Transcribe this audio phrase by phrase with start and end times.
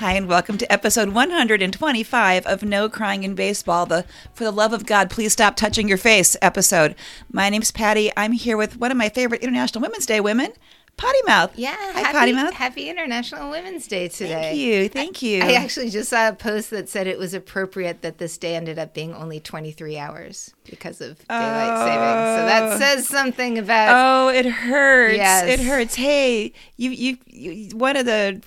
[0.00, 4.72] Hi, and welcome to episode 125 of No Crying in Baseball, the For the Love
[4.72, 6.94] of God, Please Stop Touching Your Face episode.
[7.30, 8.10] My name's Patty.
[8.16, 10.54] I'm here with one of my favorite International Women's Day women,
[10.96, 11.52] Potty Mouth.
[11.54, 12.54] Yeah, Hi, happy, Potty Mouth.
[12.54, 14.32] happy International Women's Day today.
[14.32, 14.88] Thank you.
[14.88, 15.42] Thank you.
[15.42, 18.78] I actually just saw a post that said it was appropriate that this day ended
[18.78, 21.84] up being only 23 hours because of daylight oh.
[21.84, 22.38] savings.
[22.38, 23.90] So that says something about.
[23.94, 25.18] Oh, it hurts.
[25.18, 25.46] Yes.
[25.46, 25.94] It hurts.
[25.94, 28.40] Hey, you, you, you, one of the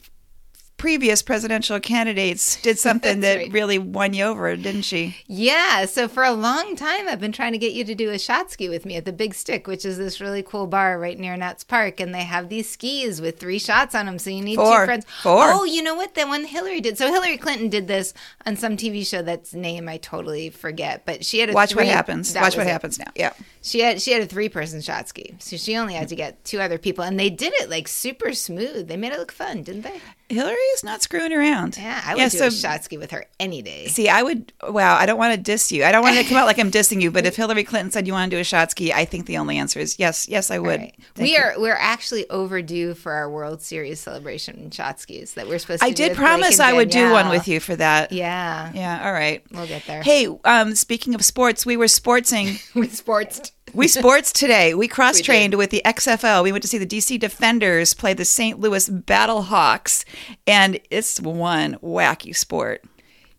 [0.83, 3.51] previous presidential candidates did something that right.
[3.53, 5.15] really won you over, didn't she?
[5.27, 8.19] Yeah, so for a long time, I've been trying to get you to do a
[8.19, 11.17] shot ski with me at the Big Stick, which is this really cool bar right
[11.17, 14.19] near Nats Park, and they have these skis with three shots on them.
[14.19, 14.81] So you need Four.
[14.81, 15.05] two friends.
[15.21, 15.45] Four.
[15.53, 16.15] Oh, you know what?
[16.15, 16.97] The one Hillary did.
[16.97, 18.13] So Hillary Clinton did this
[18.45, 21.85] on some TV show that's name I totally forget, but she had a Watch what
[21.85, 22.33] happens.
[22.33, 22.71] that Watch what it.
[22.71, 23.11] happens now.
[23.15, 23.31] Yeah.
[23.61, 26.43] She had she had a three person shot ski, so she only had to get
[26.43, 28.89] two other people, and they did it like super smooth.
[28.89, 30.01] They made it look fun, didn't they?
[30.29, 31.77] Hillary's not screwing around.
[31.77, 33.87] Yeah, I would Yeah, do so- a shot ski with her any day.
[33.87, 34.51] See, I would.
[34.67, 35.83] Wow, I don't want to diss you.
[35.83, 37.11] I don't want to come out like I'm dissing you.
[37.11, 39.37] But if Hillary Clinton said you want to do a shot ski, I think the
[39.37, 40.27] only answer is yes.
[40.27, 40.79] Yes, I would.
[40.79, 40.95] Right.
[41.17, 41.37] We you.
[41.39, 45.81] are we're actually overdue for our World Series celebration in shot skis that we're supposed
[45.81, 45.87] to.
[45.87, 48.11] I did promise I would do one with you for that.
[48.11, 49.05] Yeah, Yeah.
[49.05, 49.43] All right.
[49.51, 50.01] we'll get there.
[50.01, 52.59] Hey, um, speaking of sports, we were sportsing.
[52.75, 53.51] we sports.
[53.73, 54.73] We sports today.
[54.73, 56.43] We cross trained with the XFL.
[56.43, 58.59] We went to see the DC Defenders play the St.
[58.59, 60.05] Louis Battlehawks,
[60.45, 62.83] and it's one wacky sport.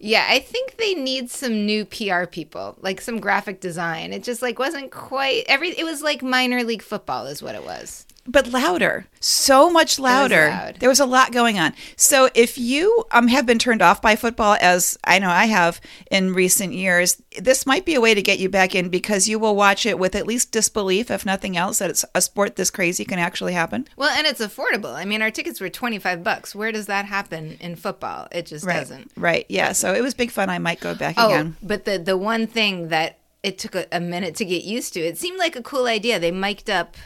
[0.00, 4.12] Yeah, I think they need some new PR people, like some graphic design.
[4.12, 5.70] It just like wasn't quite every.
[5.70, 8.06] It was like minor league football, is what it was.
[8.26, 10.76] But louder so much louder loud.
[10.80, 14.16] there was a lot going on so if you um, have been turned off by
[14.16, 15.80] football as i know i have
[16.10, 19.38] in recent years this might be a way to get you back in because you
[19.38, 22.70] will watch it with at least disbelief if nothing else that it's a sport this
[22.70, 24.94] crazy can actually happen Well, and it's affordable.
[24.94, 26.54] I mean, our tickets were twenty five bucks.
[26.54, 28.28] Where does that happen in football?
[28.32, 29.10] It just doesn't.
[29.16, 31.98] right yeah so it was big fun i might go back Oh, again but the
[31.98, 35.38] the one thing that it took a, a minute to get used to, it seemed
[35.38, 36.18] like a cool idea.
[36.18, 36.96] They mic'd up,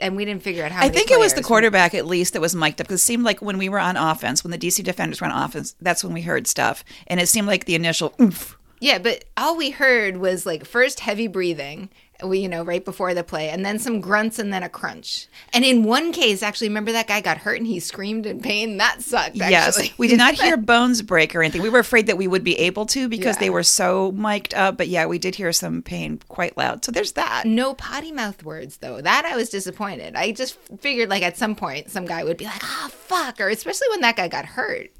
[0.00, 0.82] and we didn't figure out how.
[0.82, 3.24] I think it was the quarterback at least that was mic'd up because it seemed
[3.24, 6.12] like when we were on offense, when the DC defenders were on offense, that's when
[6.12, 6.84] we heard stuff.
[7.06, 8.56] And it seemed like the initial oomph.
[8.80, 11.88] Yeah, but all we heard was like first heavy breathing,
[12.24, 15.26] you know right before the play, and then some grunts and then a crunch.
[15.52, 18.76] And in one case, actually, remember that guy got hurt and he screamed in pain.
[18.78, 19.36] That sucked.
[19.36, 21.62] Yes, we did not hear bones break or anything.
[21.62, 23.40] We were afraid that we would be able to because Yeah.
[23.40, 24.76] they were so mic'd up.
[24.76, 26.84] But yeah, we did hear some pain quite loud.
[26.84, 27.44] So there's that.
[27.46, 29.00] No potty mouth words though.
[29.00, 30.16] That I was disappointed.
[30.16, 33.48] I just figured like at some point some guy would be like, "Ah, fuck," or
[33.48, 34.90] especially when that guy got hurt.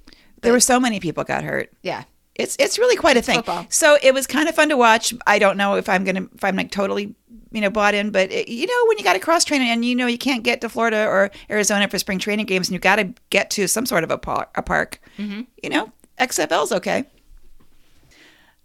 [0.42, 1.72] There were so many people got hurt.
[1.82, 2.04] Yeah.
[2.38, 3.36] It's it's really quite a thing.
[3.36, 3.66] football.
[3.68, 5.14] So it was kind of fun to watch.
[5.26, 7.14] I don't know if I'm gonna if I'm like totally
[7.50, 9.84] you know bought in, but it, you know when you got to cross train and
[9.84, 12.78] you know you can't get to Florida or Arizona for spring training games and you
[12.78, 14.50] got to get to some sort of a park.
[14.54, 15.00] A park.
[15.18, 15.42] Mm-hmm.
[15.62, 17.04] You know XFL's okay.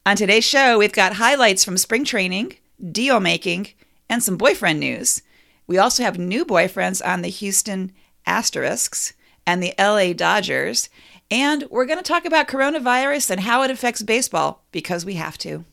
[0.06, 2.56] On today's show, we've got highlights from spring training,
[2.92, 3.68] deal making,
[4.10, 5.22] and some boyfriend news.
[5.68, 7.92] We also have new boyfriends on the Houston
[8.26, 9.14] Asterisks
[9.46, 10.90] and the LA Dodgers.
[11.32, 15.38] And we're going to talk about coronavirus and how it affects baseball because we have
[15.40, 15.64] to.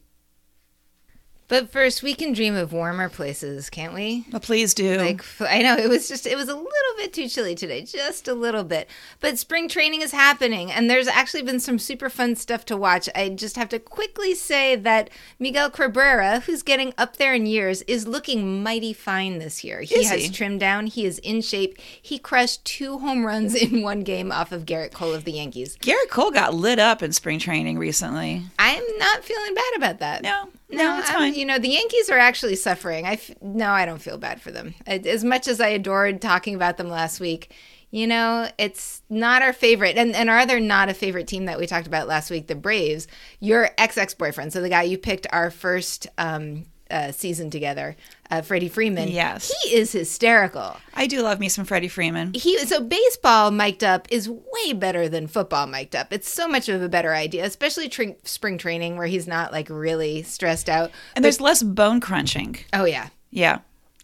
[1.49, 4.27] But first, we can dream of warmer places, can't we?
[4.31, 4.99] Well, please do.
[4.99, 8.29] Like I know it was just it was a little bit too chilly today, just
[8.29, 8.87] a little bit.
[9.21, 13.09] But spring training is happening and there's actually been some super fun stuff to watch.
[13.15, 17.81] I just have to quickly say that Miguel Cabrera, who's getting up there in years,
[17.83, 19.81] is looking mighty fine this year.
[19.81, 20.29] He Is has he?
[20.31, 21.79] trimmed down, he is in shape.
[21.81, 25.79] He crushed two home runs in one game off of Gerrit Cole of the Yankees.
[25.79, 28.43] Gerrit Cole got lit up in spring training recently.
[28.59, 30.23] I'm not feeling bad about that.
[30.23, 31.35] No, no, it's fine.
[31.35, 33.07] You know, the Yankees are actually suffering.
[33.07, 34.75] I f- no, I don't feel bad for them.
[34.87, 37.55] As much as I adored talking about them last week,
[37.91, 39.97] you know, it's not our favorite.
[39.97, 42.55] And and our other not a favorite team that we talked about last week, the
[42.55, 43.07] Braves.
[43.41, 47.97] Your ex ex boyfriend, so the guy you picked our first um, uh, season together,
[48.31, 49.09] uh, Freddie Freeman.
[49.09, 49.53] Yes.
[49.63, 50.77] he is hysterical.
[50.95, 52.35] I do love me some Freddie Freeman.
[52.35, 56.13] He so baseball mic'd up is way better than football mic'd up.
[56.13, 59.69] It's so much of a better idea, especially tra- spring training where he's not like
[59.71, 60.91] really stressed out.
[61.17, 62.57] And there's less bone crunching.
[62.73, 63.09] Oh yeah.
[63.31, 63.61] Yeah.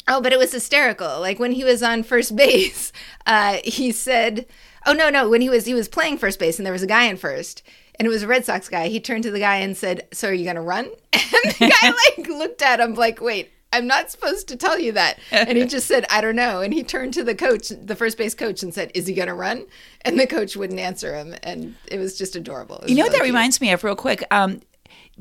[0.07, 1.21] Oh, but it was hysterical.
[1.21, 2.93] Like when he was on first base,
[3.27, 4.47] uh, he said,
[4.87, 6.87] "Oh no, no!" When he was he was playing first base, and there was a
[6.87, 7.63] guy in first,
[7.99, 8.89] and it was a Red Sox guy.
[8.89, 11.75] He turned to the guy and said, "So are you going to run?" And the
[11.81, 15.57] guy like looked at him like, "Wait, I'm not supposed to tell you that." And
[15.59, 18.35] he just said, "I don't know." And he turned to the coach, the first base
[18.35, 19.67] coach, and said, "Is he going to run?"
[20.03, 22.79] And the coach wouldn't answer him, and it was just adorable.
[22.83, 23.27] Was You know what that cute.
[23.29, 24.25] reminds me of, real quick?
[24.31, 24.61] Um,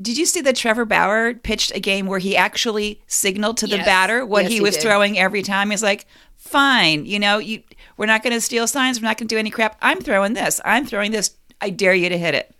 [0.00, 3.76] did you see that Trevor Bauer pitched a game where he actually signaled to the
[3.76, 3.86] Yes.
[3.86, 4.82] batter what Yes, he he was did.
[4.82, 5.70] throwing every time?
[5.70, 6.06] He's like,
[6.36, 7.62] "Fine, you know, you
[7.96, 9.00] we're not going to steal signs.
[9.00, 9.76] We're not going to do any crap.
[9.80, 10.60] I'm throwing this.
[10.64, 11.30] I'm throwing this.
[11.60, 12.53] I dare you to hit it.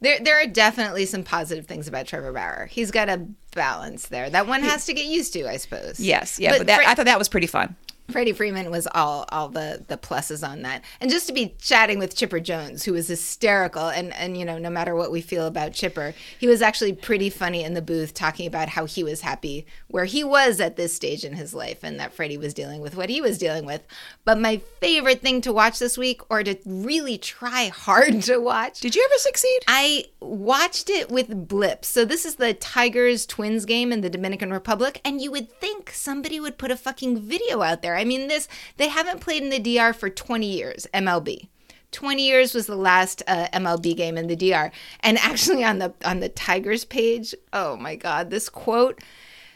[0.00, 2.68] There, there are definitely some positive things about Trevor Bauer.
[2.70, 5.98] He's got a balance there that one has to get used to, I suppose.
[5.98, 7.74] Yes, yeah, but, that, Fre- I thought that was pretty fun.
[8.10, 10.84] Freddie Freeman was all all the the pluses on that.
[11.00, 14.58] And just to be chatting with Chipper Jones, who was hysterical and and you know,
[14.58, 18.14] no matter what we feel about Chipper, he was actually pretty funny in the booth
[18.14, 21.82] talking about how he was happy where he was at this stage in his life
[21.82, 23.82] and that Freddie was dealing with what he was dealing with.
[24.24, 28.80] But my favorite thing to watch this week or to really try hard to watch
[28.80, 29.60] Did you ever succeed?
[29.66, 31.88] I watched it with blips.
[31.88, 35.90] So this is the Tigers Twins game in the Dominican Republic, and you would think
[35.90, 37.95] somebody would put a fucking video out there.
[37.96, 41.48] I mean, this they haven't played in the DR for 20 years, MLB.
[41.92, 44.70] 20 years was the last uh, MLB game in the DR.
[45.00, 49.00] And actually on the on the Tigers page, oh my god, this quote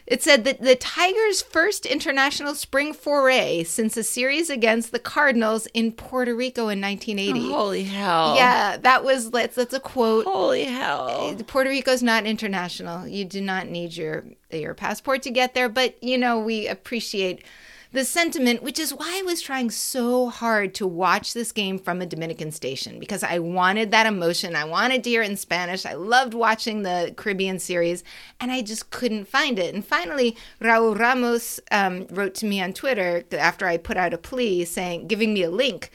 [0.07, 5.67] it said that the Tigers' first international spring foray since a series against the Cardinals
[5.73, 7.49] in Puerto Rico in 1980.
[7.49, 8.35] Holy hell.
[8.35, 10.25] Yeah, that was that's that's a quote.
[10.25, 11.33] Holy hell.
[11.47, 13.07] Puerto Rico's not international.
[13.07, 17.45] You do not need your your passport to get there, but you know, we appreciate
[17.93, 22.01] the sentiment, which is why I was trying so hard to watch this game from
[22.01, 24.55] a Dominican station because I wanted that emotion.
[24.55, 25.85] I wanted to hear it in Spanish.
[25.85, 28.03] I loved watching the Caribbean series,
[28.39, 29.75] and I just couldn't find it.
[29.75, 34.17] And finally, Raul Ramos um, wrote to me on Twitter after I put out a
[34.17, 35.91] plea saying, giving me a link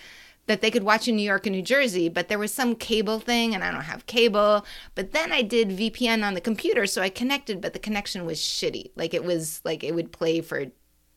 [0.47, 3.19] that they could watch in New York and New Jersey, but there was some cable
[3.19, 4.65] thing and I don't have cable.
[4.95, 8.39] But then I did VPN on the computer, so I connected, but the connection was
[8.39, 8.91] shitty.
[8.95, 10.67] Like it was like it would play for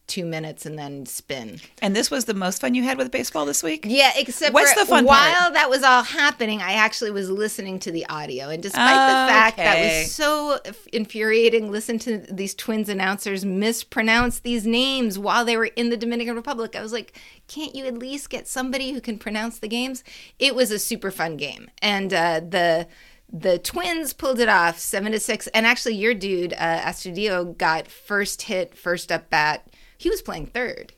[0.09, 1.61] two minutes and then spin.
[1.81, 3.85] And this was the most fun you had with baseball this week?
[3.87, 5.53] Yeah, except What's for the fun while part?
[5.53, 8.49] that was all happening, I actually was listening to the audio.
[8.49, 10.59] And despite the fact that was so
[10.91, 16.35] infuriating, listen to these twins announcers mispronounce these names while they were in the Dominican
[16.35, 16.75] Republic.
[16.75, 17.17] I was like,
[17.47, 20.03] can't you at least get somebody who can pronounce the games?
[20.39, 21.69] It was a super fun game.
[21.81, 22.87] And uh, the
[23.31, 27.87] the twins pulled it off seven to six and actually your dude uh Astudillo got
[27.87, 29.67] first hit first up bat
[29.99, 30.93] he was playing third.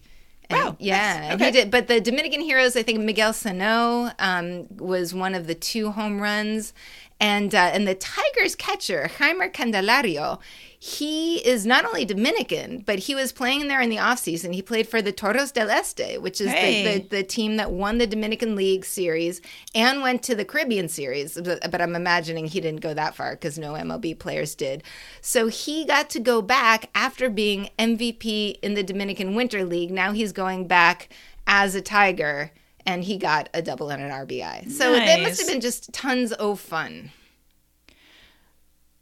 [0.49, 1.31] And Wow, yeah nice.
[1.31, 5.47] and he did but the dominican heroes i think miguel sano um, was one of
[5.47, 6.73] the two home runs
[7.21, 10.39] and uh, and the tigers catcher jaime candelario
[10.83, 14.51] he is not only dominican but he was playing there in the offseason.
[14.55, 16.83] He played for the toros del este which is Hey.
[16.83, 19.41] the, the, the team that won the dominican league series
[19.75, 21.39] and went to the caribbean series.
[21.39, 24.83] But, but i'm imagining he didn't go that far because no mlb players did.
[25.21, 29.91] So he got to go back after being mvp in the dominican winter league.
[29.91, 31.09] Now he's going back
[31.45, 32.51] as a tiger
[32.85, 36.31] and he got a double and an rbi so that must have been just tons
[36.33, 37.11] of fun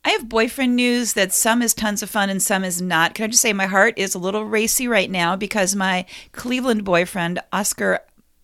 [0.05, 3.13] I have boyfriend news that some is tons of fun and some is not.
[3.13, 6.85] Can I just say my heart is a little racy right now because my Cleveland
[6.85, 7.99] boyfriend, Oscar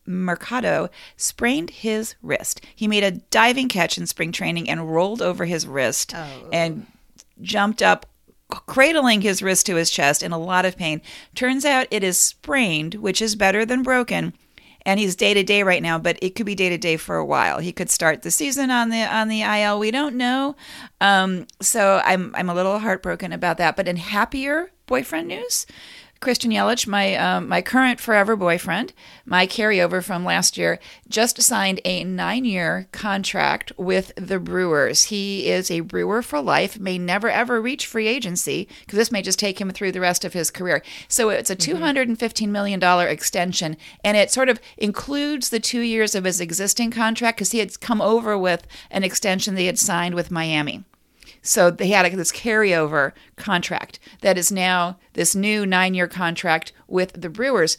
[0.06, 2.62] Mercado, sprained his wrist.
[2.76, 6.50] He made a diving catch in spring training and rolled over his wrist oh.
[6.52, 6.86] and
[7.42, 8.06] jumped up
[8.50, 11.02] cradling his wrist to his chest in a lot of pain.
[11.34, 14.34] Turns out it is sprained, which is better than broken.
[14.86, 17.16] And he's day to day right now, but it could be day to day for
[17.16, 17.60] a while.
[17.60, 19.80] He could start the season on the on the IL.
[19.80, 20.56] We don't know.
[21.02, 23.76] Um, so I'm I'm a little heartbroken about that.
[23.76, 25.66] But in happier boyfriend news,
[26.22, 28.94] Christian Yelich, my um, my current forever boyfriend,
[29.26, 35.06] my carryover from last year, just signed a nine year contract with the Brewers.
[35.06, 36.80] He is a Brewer for life.
[36.80, 40.26] May never ever reach free agency because this may just take him through the rest
[40.26, 40.82] of his career.
[41.08, 45.50] So it's a two hundred and fifteen million dollar extension, and it sort of includes
[45.50, 49.54] the two years of his existing contract because he had come over with an extension
[49.54, 50.86] they had signed with Miami.
[51.46, 57.22] So they had this carryover contract that is now this new nine year contract with
[57.22, 57.78] the Brewers.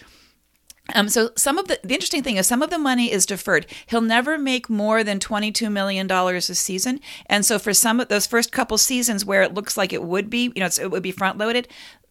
[0.95, 3.67] Um, so some of the the interesting thing is some of the money is deferred.
[3.87, 7.99] He'll never make more than twenty two million dollars a season, and so for some
[7.99, 10.91] of those first couple seasons where it looks like it would be, you know, it
[10.91, 11.67] would be front loaded.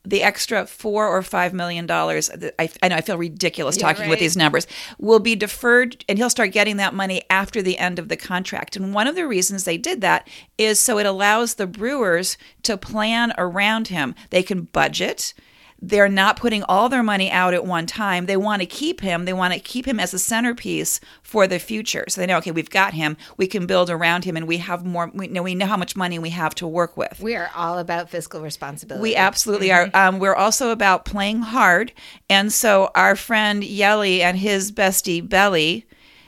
[0.06, 4.10] The extra four or five million dollars, I, I know I feel ridiculous Yeah, talking
[4.10, 4.68] with these numbers,
[5.00, 8.76] will be deferred, and he'll start getting that money after the end of the contract.
[8.76, 12.78] And one of the reasons they did that is so it allows the Brewers to
[12.78, 14.16] plan around him.
[14.30, 15.34] They can budget
[15.82, 18.26] they're not putting all their money out at one time.
[18.26, 19.26] They want to keep him.
[19.26, 22.06] They want to keep him as a centerpiece for the future.
[22.08, 23.18] So they know, okay, we've got him.
[23.38, 25.12] We can build around him, and we have more.
[25.14, 27.20] We know we know how much money we have to work with.
[27.20, 29.90] we are all about fiscal responsibility We absolutely are.
[29.94, 31.92] Um, we're also about playing hard,
[32.30, 35.86] and so our friend Yelly and his bestie Belly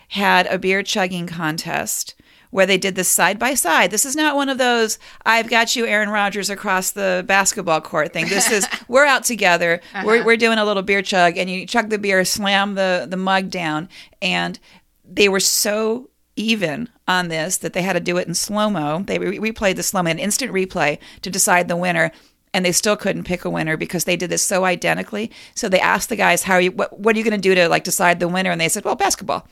[0.09, 2.15] had a beer chugging contest
[2.51, 3.91] where they did this side by side.
[3.91, 8.13] This is not one of those "I've got you, Aaron Rodgers, across the basketball court"
[8.13, 8.27] thing.
[8.27, 9.81] This is we're out together.
[9.93, 10.03] Uh-huh.
[10.05, 13.17] We're we're doing a little beer chug, and you chug the beer, slam the the
[13.17, 13.89] mug down,
[14.21, 14.59] and
[15.03, 19.03] they were so even on this that they had to do it in slow mo.
[19.05, 22.11] They re- replayed the slow mo, an instant replay to decide the winner.
[22.53, 25.31] And they still couldn't pick a winner because they did this so identically.
[25.53, 26.71] So they asked the guys, "How are you?
[26.71, 28.85] What, what are you going to do to like decide the winner?" And they said,
[28.85, 29.47] "Well, basketball."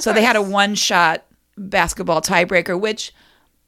[0.00, 1.24] So they had a one-shot
[1.56, 3.12] basketball tiebreaker, which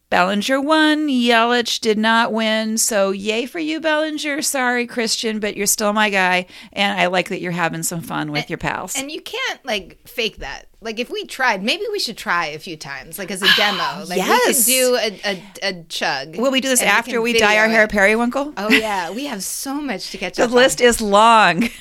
[0.09, 1.09] Bellinger won.
[1.09, 2.79] Yelich did not win.
[2.79, 4.41] So yay for you, Bellinger.
[4.41, 6.47] Sorry, Christian, but you're still my guy.
[6.73, 8.95] And I like that you're having some fun with your pals.
[8.97, 10.67] And you can't like fake that.
[10.81, 14.05] Like if we tried, maybe we should try a few times, like as a demo.
[14.09, 14.47] Like Yes.
[14.47, 16.37] we could do a, a, a chug.
[16.37, 17.91] Will we do this after can we dye our hair it.
[17.91, 18.55] periwinkle?
[18.57, 20.87] Oh yeah, we have so much to catch the up The list on.
[20.87, 21.69] is long.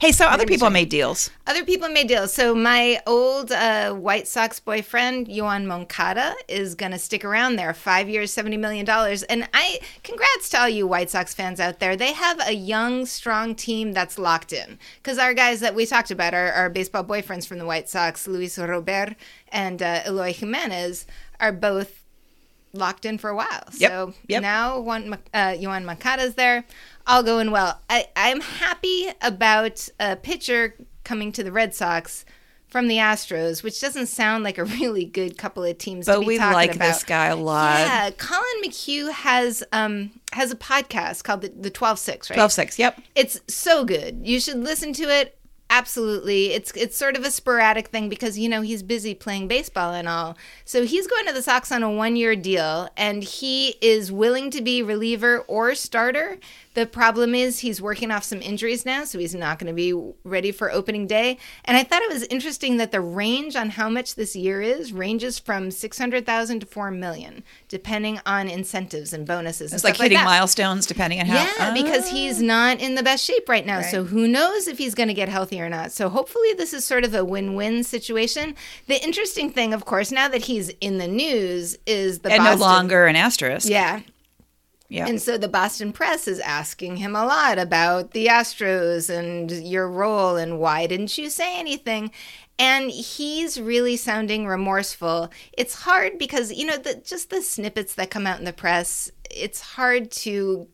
[0.00, 1.30] hey, so other people made deals.
[1.46, 2.32] Other people made deals.
[2.32, 7.72] So my old uh, White Sox boyfriend, Johan Moncada, is going to stick around there.
[7.72, 8.88] Five years, $70 million.
[9.28, 11.96] And I, congrats to all you White Sox fans out there.
[11.96, 14.78] They have a young, strong team that's locked in.
[15.02, 18.26] Because our guys that we talked about, our, our baseball boyfriends from the White Sox,
[18.26, 19.14] Luis Robert
[19.50, 21.06] and uh, Eloy Jimenez,
[21.40, 22.02] are both
[22.76, 23.64] locked in for a while.
[23.76, 24.42] Yep, So yep.
[24.42, 26.64] now Juan, uh, Moncada's there,
[27.06, 27.80] all going well.
[27.88, 32.24] I, I'm happy about a pitcher coming to the Red Sox
[32.68, 36.06] from the Astros, which doesn't sound like a really good couple of teams.
[36.06, 36.86] to But we like about.
[36.86, 37.78] this guy a lot.
[37.80, 42.36] Yeah, Collin McHugh has um has a podcast called the the Twelve Six, right?
[42.36, 42.78] 12 6.
[42.78, 43.00] Yep.
[43.14, 44.20] It's so good.
[44.26, 45.38] You should listen to it.
[45.68, 46.52] Absolutely.
[46.52, 50.06] It's it's sort of a sporadic thing because you know he's busy playing baseball and
[50.08, 50.36] all.
[50.64, 54.62] So he's going to the Sox on a 1-year deal and he is willing to
[54.62, 56.38] be reliever or starter.
[56.76, 59.94] The problem is he's working off some injuries now, so he's not going to be
[60.24, 61.38] ready for opening day.
[61.64, 64.92] And I thought it was interesting that the range on how much this year is
[64.92, 70.04] ranges from 600,000 to 4 million depending on incentives and bonuses and It's like stuff
[70.04, 70.26] hitting that.
[70.26, 71.36] milestones depending on how.
[71.36, 72.44] Yeah, because he's ah.
[72.44, 73.80] not in the best shape right now.
[73.80, 75.92] So who knows if he's going to get healthy or not.
[75.92, 78.54] So hopefully this is sort of a win-win situation.
[78.86, 82.58] The interesting thing, of course, now that he's in the news, is the and Boston.
[82.58, 83.66] no longer an asterisk.
[83.66, 84.00] Yeah.
[84.88, 85.06] Yeah.
[85.06, 89.90] And so the Boston press is asking him a lot about the Astros and your
[89.90, 92.12] role and why didn't you say anything?
[92.58, 95.30] And he's really sounding remorseful.
[95.52, 99.10] It's hard because, you know, the, just the snippets that come out in the press,
[99.30, 100.68] it's hard to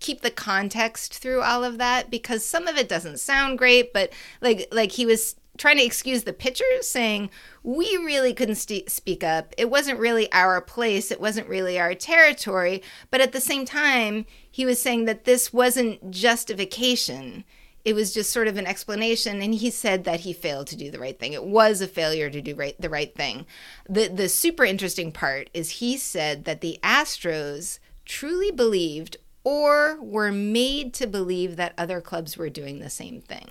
[0.00, 4.10] keep the context through all of that because some of it doesn't sound great but
[4.40, 7.30] like like he was trying to excuse the pitchers saying
[7.62, 9.54] we really couldn't st- speak up.
[9.56, 11.10] It wasn't really our place.
[11.10, 12.82] It wasn't really our territory.
[13.10, 17.44] But at the same time he was saying that this wasn't justification.
[17.84, 20.90] It was just sort of an explanation and he said that he failed to do
[20.90, 21.34] the right thing.
[21.34, 23.46] It was a failure to do right, the right thing.
[23.88, 30.32] The the super interesting part is he said that the astros truly believed or were
[30.32, 33.48] made to believe that other clubs were doing the same thing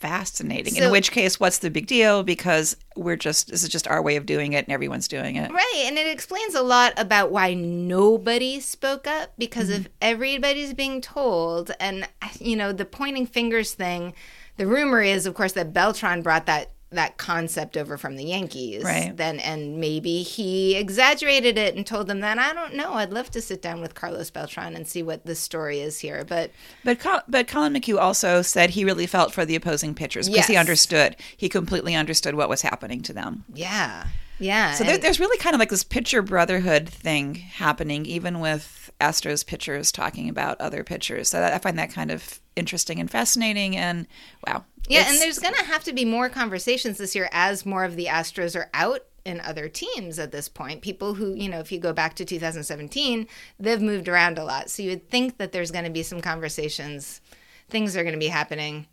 [0.00, 0.74] Fascinating.
[0.74, 2.22] So- In which case, what's the big deal?
[2.22, 5.50] Because we're just, this is just our way of doing it and everyone's doing it.
[5.50, 9.92] Right, and it explains a lot about why nobody spoke up because if mm-hmm.
[10.00, 14.14] everybody's being told, and you know, the pointing fingers thing,
[14.56, 18.82] the rumor is, of course, that Beltran brought that that concept over from the Yankees.
[18.82, 19.14] Right.
[19.14, 22.38] Then, and maybe he exaggerated it and told them that.
[22.38, 22.94] I don't know.
[22.94, 26.24] I'd love to sit down with Carlos Beltran and see what the story is here,
[26.26, 26.50] but
[26.84, 30.46] But Col- but Collin McHugh also said he really felt for the opposing pitchers because
[30.46, 31.16] he understood.
[31.36, 33.44] He completely understood what was happening to them.
[33.52, 34.06] yeah,
[34.38, 34.72] yeah.
[34.74, 39.44] So there, there's really kind of like this pitcher brotherhood thing happening, even with Astros
[39.46, 41.28] pitchers talking about other pitchers.
[41.28, 43.76] So that, I find that kind of interesting and fascinating.
[43.76, 44.06] And
[44.46, 47.84] wow, Yeah, and there's going to have to be more conversations this year as more
[47.84, 50.82] of the Astros are out in other teams at this point.
[50.82, 53.26] People who, you know, if you go back to 2017,
[53.60, 54.70] they've moved around a lot.
[54.70, 57.20] So you would think that there's going to be some conversations.
[57.68, 58.86] Things are going to be happening.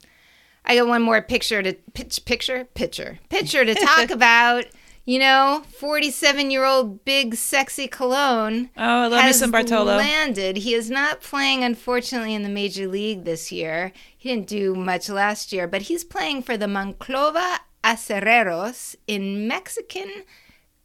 [0.65, 4.65] I got one more picture to pitch picture picture picture to talk about.
[5.07, 8.69] You know, 47 year old big sexy Colón.
[8.75, 9.97] Oh, I love me has some Bartolo.
[9.97, 10.57] Landed.
[10.57, 13.93] He is not playing, unfortunately, in the major league this year.
[14.17, 20.09] He didn't do much last year, but he's playing for the Monclova Acereros in Mexican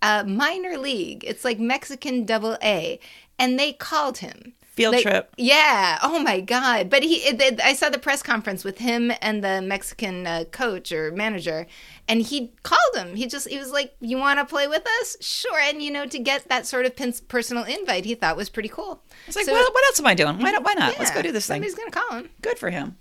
[0.02, 1.24] uh, minor league.
[1.26, 3.00] It's like Mexican double A,
[3.38, 4.52] and they called him.
[4.80, 5.34] Field Like, trip.
[5.36, 5.98] Yeah.
[6.02, 6.90] Oh my God.
[6.90, 10.44] But he, it, it- I saw the press conference with him and the Mexican uh,
[10.50, 11.66] coach or manager,
[12.08, 13.16] and he called him.
[13.16, 15.16] He just, he was like, "You want to play with us?
[15.20, 18.48] Sure." And you know, to get that sort of pin- personal invite, he thought was
[18.48, 19.02] pretty cool.
[19.26, 20.38] It's like, So- well, what else am I doing?
[20.38, 20.64] Why not?
[20.64, 20.98] Why not?
[20.98, 21.62] Let's go do this thing.
[21.62, 22.30] He's gonna call him.
[22.42, 22.96] Good for him.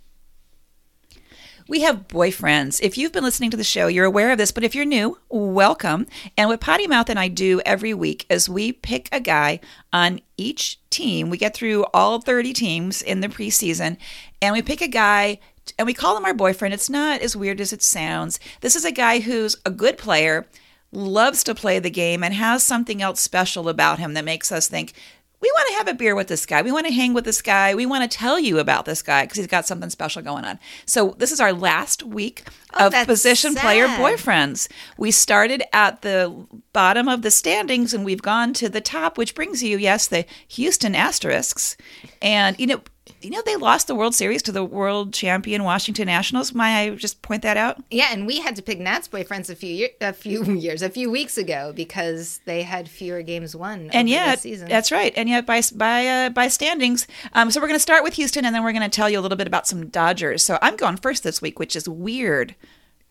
[1.69, 2.81] We have boyfriends.
[2.81, 5.19] If you've been listening to the show, you're aware of this, but if you're new,
[5.29, 6.07] welcome.
[6.35, 9.59] And what Potty Mouth and I do every week is we pick a guy
[9.93, 11.29] on each team.
[11.29, 13.97] We get through all 30 teams in the preseason,
[14.41, 15.37] and we pick a guy
[15.77, 16.73] and we call him our boyfriend.
[16.73, 18.39] It's not as weird as it sounds.
[18.61, 20.47] This is a guy who's a good player,
[20.91, 24.67] loves to play the game, and has something else special about him that makes us
[24.67, 24.93] think,
[25.41, 26.61] we want to have a beer with this guy.
[26.61, 27.73] We want to hang with this guy.
[27.73, 30.59] We want to tell you about this guy because he's got something special going on.
[30.85, 34.67] So this is our last week Oh, of position player boyfriends.
[34.97, 39.33] We started at the bottom of the standings and we've gone to the top, which
[39.33, 41.77] brings you, yes, the Houston Asterisks.
[42.21, 42.81] And you know,
[43.21, 46.53] you know they lost the World Series to the world champion Washington Nationals.
[46.53, 47.81] May I just point that out?
[47.91, 50.89] Yeah, and we had to pick Nats boyfriends a few year, a few years, a
[50.89, 53.89] few weeks ago because they had fewer games won.
[53.91, 57.75] and yet that's right and yet by by uh, by standings um, so we're going
[57.75, 59.67] to start with houston and then we're going to tell you a little bit about
[59.67, 62.55] some dodgers so i'm going first this week which is weird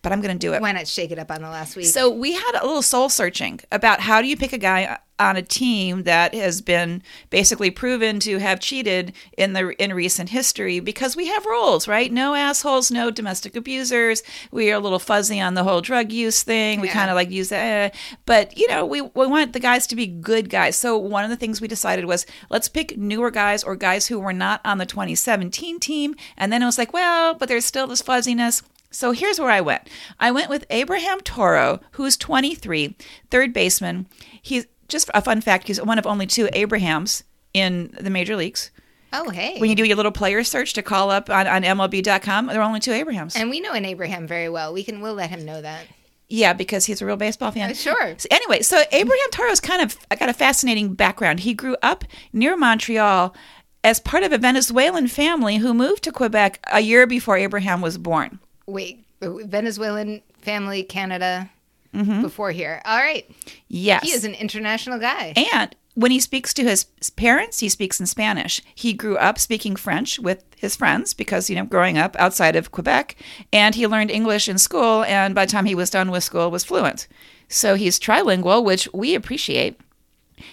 [0.01, 1.85] but i'm going to do it why not shake it up on the last week?
[1.85, 5.35] so we had a little soul searching about how do you pick a guy on
[5.35, 10.79] a team that has been basically proven to have cheated in the in recent history
[10.79, 12.09] because we have rules, right?
[12.09, 14.23] No assholes, no domestic abusers.
[14.49, 16.79] We are a little fuzzy on the whole drug use thing.
[16.79, 16.93] We Yeah.
[16.93, 17.61] kind of like use that,
[17.93, 17.97] eh.
[18.25, 20.77] but you know, we we want the guys to be good guys.
[20.77, 24.21] So one of the things we decided was let's pick newer guys or guys who
[24.21, 27.87] were not on the 2017 team, and then it was like, well, but there's still
[27.87, 28.63] this fuzziness.
[28.91, 29.87] So here's where I went.
[30.19, 32.95] I went with Abraham Toro, who's 23,
[33.29, 34.07] third baseman.
[34.41, 38.71] He's just a fun fact, he's one of only two Abrahams in the major leagues.
[39.13, 39.59] oh, hey.
[39.59, 42.63] When you do your little player search to call up on, on MLB.com, there are
[42.63, 43.35] only two Abrahams.
[43.35, 44.73] and we know an Abraham very well.
[44.73, 45.85] We can we'll let him know that.
[46.27, 47.69] yeah, because he's a real baseball fan.
[47.71, 48.15] Uh, sure.
[48.17, 51.41] So anyway, so Abraham Toro's kind of got a fascinating background.
[51.41, 52.03] He grew up
[52.33, 53.35] near Montreal
[53.83, 57.97] as part of a Venezuelan family who moved to Quebec a year before Abraham was
[57.99, 58.39] born.
[58.69, 61.49] Wait, Venezuelan family, Canada,
[61.91, 62.21] Mm-hmm.
[62.21, 62.83] before here.
[62.85, 63.27] All right,
[63.67, 64.03] Yes.
[64.03, 65.33] he is an international guy.
[65.51, 68.61] And when he speaks to his parents, he speaks in Spanish.
[68.75, 72.71] He grew up speaking French with his friends because, you know, growing up outside of
[72.71, 73.15] Quebec,
[73.51, 76.51] and he learned English in school, and by the time he was done with school,
[76.51, 77.07] was fluent.
[77.47, 79.81] So he's trilingual, which we appreciate.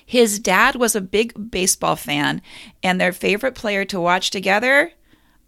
[0.07, 2.41] His dad was a big baseball fan,
[2.83, 4.93] and their favorite player to watch together,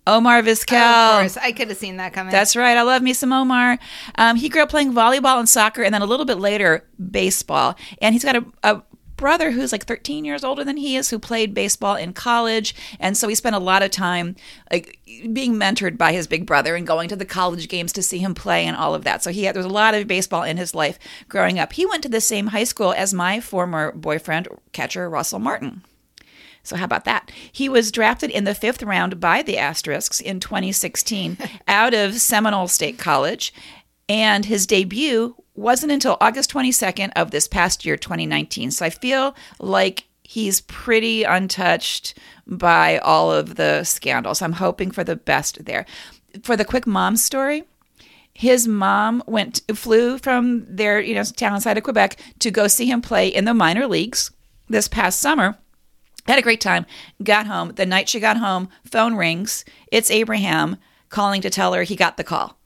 [0.08, 1.14] Omar Vizquel.
[1.14, 2.32] of course, I could have seen that coming.
[2.32, 2.76] That's right.
[2.76, 3.78] I love me some Omar.
[4.16, 7.76] Um, he grew up playing volleyball and soccer, and then a little bit later, baseball.
[8.00, 8.82] And he's got a, a
[9.18, 12.74] brother who's like 13 years older than he is, who played baseball in college.
[12.98, 14.36] And so he spent a lot of time
[14.72, 14.98] like
[15.30, 18.34] being mentored by his big brother and going to the college games to see him
[18.34, 19.22] play and all of that.
[19.22, 21.74] So he had, there was a lot of baseball in his life growing up.
[21.74, 25.82] He went to the same high school as my former boyfriend, catcher Russell Martin.
[26.68, 27.32] So how about that?
[27.50, 32.68] He was drafted in the fifth round by the Asterisks in 2016 out of Seminole
[32.68, 33.54] State College,
[34.06, 38.70] and his debut wasn't until August 22nd of this past year, 2019.
[38.70, 42.14] So I feel like he's pretty untouched
[42.46, 44.42] by all of the scandals.
[44.42, 45.86] I'm hoping for the best there.
[46.42, 47.64] For the quick mom story,
[48.34, 52.86] his mom went flew from their you know town outside of Quebec to go see
[52.86, 54.30] him play in the minor leagues
[54.68, 55.56] this past summer.
[56.28, 56.84] Had a great time.
[57.22, 57.72] Got home.
[57.74, 59.64] The night she got home, phone rings.
[59.90, 60.76] It's Abraham
[61.08, 62.58] calling to tell her he got the call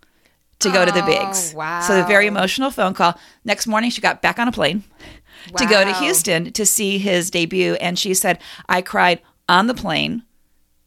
[0.59, 1.55] to go to the Oh, bigs.
[1.87, 3.17] So a very emotional phone call.
[3.45, 4.83] Next morning, she got back on a plane
[5.57, 7.75] to go to Houston to see his debut.
[7.75, 10.25] And she said, I cried on the plane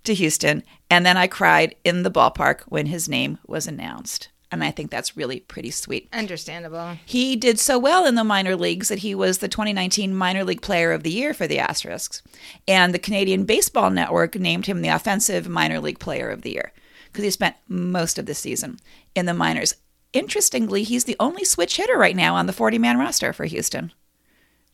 [0.03, 4.29] to Houston, and then I cried in the ballpark when his name was announced.
[4.61, 6.09] And I think that's really pretty sweet.
[6.13, 6.97] Understandable.
[7.05, 10.61] He did so well in the minor leagues that he was the 2019 Minor League
[10.61, 12.21] Player of the Year for the Asterisks.
[12.67, 16.71] And the Canadian Baseball Network named him the Offensive Minor League Player of the Year
[17.07, 18.77] because he spent most of the season
[19.15, 19.75] in the minors.
[20.13, 23.91] Interestingly, he's the only switch hitter right now on the 40 man roster for Houston.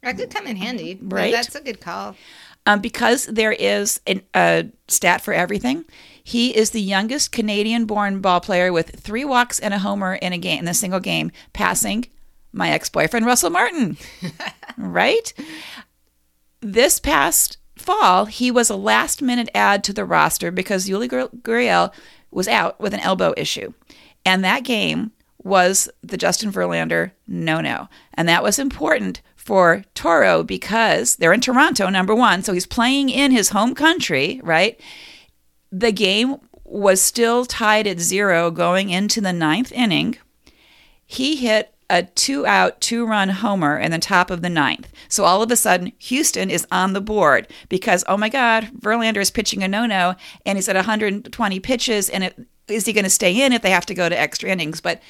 [0.02, 1.00] That could come in handy.
[1.02, 1.32] Right?
[1.32, 2.16] That's a good call.
[2.66, 5.86] Um, because there is an, a stat for everything.
[6.24, 10.38] He is the youngest Canadian-born ball player with three walks and a homer in a
[10.38, 12.06] game in a single game, passing
[12.54, 13.98] my ex-boyfriend Russell Martin.
[14.78, 15.34] right?
[16.62, 21.92] This past fall, he was a last-minute add to the roster because Yuli Gur- Gurriel
[22.30, 23.74] was out with an elbow issue,
[24.26, 25.12] and that game
[25.44, 31.90] was the Justin Verlander no-no, and that was important for Toro because they're in Toronto,
[31.90, 34.80] number one, so he's playing in his home country, right?
[35.72, 40.18] The game was still tied at zero going into the ninth inning.
[41.06, 44.90] He hit a two out, two run homer in the top of the ninth.
[45.10, 49.18] So all of a sudden, Houston is on the board because, oh my God, Verlander
[49.18, 52.10] is pitching a no no and he's at 120 pitches.
[52.10, 54.50] And it, is he going to stay in if they have to go to extra
[54.50, 54.80] innings?
[54.80, 55.02] But,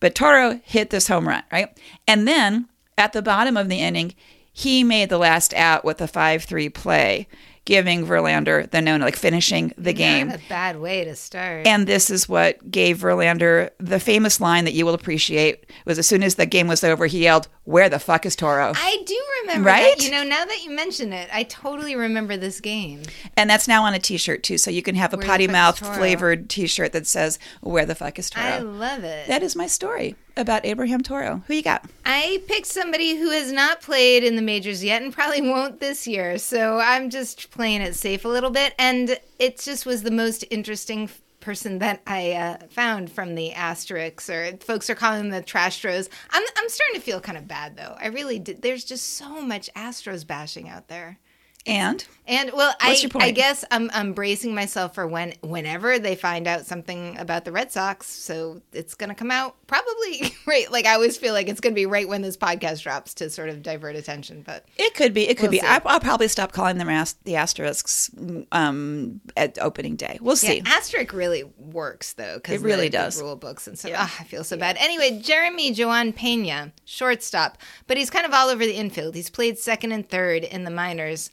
[0.00, 1.78] but Toro hit this home run, right?
[2.08, 4.14] And then at the bottom of the inning,
[4.52, 7.28] he made the last out with a 5 3 play,
[7.70, 10.26] giving Verlander the no, like finishing the game.
[10.26, 11.68] Not a bad way to start.
[11.68, 16.08] And this is what gave Verlander the famous line that you will appreciate was as
[16.08, 19.16] soon as the game was over, he yelled, "Where the fuck is Toro?" I do
[19.42, 19.96] remember Right?
[19.96, 20.04] that.
[20.04, 23.02] You know, now that you mention it, I totally remember this game.
[23.36, 25.78] And that's now on a T-shirt too, so you can have a Where potty mouth
[25.78, 29.28] flavored T-shirt that says "Where the fuck is Toro?" I love it.
[29.28, 31.42] that is my story about Abraham Toro.
[31.46, 31.84] Who you got?
[32.04, 36.06] I picked somebody who has not played in the majors yet and probably won't this
[36.06, 36.38] year.
[36.38, 38.74] So I'm just playing it safe a little bit.
[38.78, 41.08] And it just was the most interesting
[41.40, 46.08] person that I uh, found from the asterisks, or folks are calling them the Trastros.
[46.30, 47.96] I'm, I'm starting to feel kind of bad, though.
[47.98, 48.60] I really did.
[48.60, 51.18] There's just so much Astros bashing out there.
[51.66, 53.16] And And well, I, What's?
[53.16, 57.50] I guess I'm, I'm bracing myself for when whenever they find out something about the
[57.50, 58.06] Red Sox.
[58.06, 60.70] So it's going to come out probably right.
[60.70, 63.30] Like I always feel like it's going to be right when this podcast drops to
[63.30, 64.42] sort of divert attention.
[64.46, 65.28] But it could be.
[65.28, 65.66] It could We'll be.
[65.66, 68.12] I, I'll probably stop calling them ast- the asterisks
[68.52, 70.18] um, at opening day.
[70.20, 70.58] We'll see.
[70.58, 73.20] yeah, asterisk really works though because It really does.
[73.20, 73.90] Rule books and stuff.
[73.90, 74.02] Yeah.
[74.02, 74.76] Ah, I feel so bad.
[74.78, 79.16] Anyway, Jeremy Joan Pena, shortstop, but he's kind of all over the infield.
[79.16, 81.32] He's played second and third in the minors.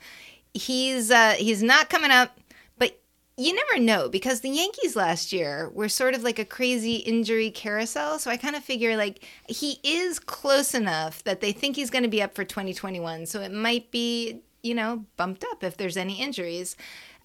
[0.57, 2.39] He's uh, he's not coming up,
[2.77, 2.99] but
[3.37, 7.51] you never know because the Yankees last year were sort of like a crazy injury
[7.51, 8.19] carousel.
[8.19, 12.03] So I kind of figure like he is close enough that they think he's going
[12.03, 13.25] to be up for 2021.
[13.25, 16.75] So it might be you know bumped up if there's any injuries.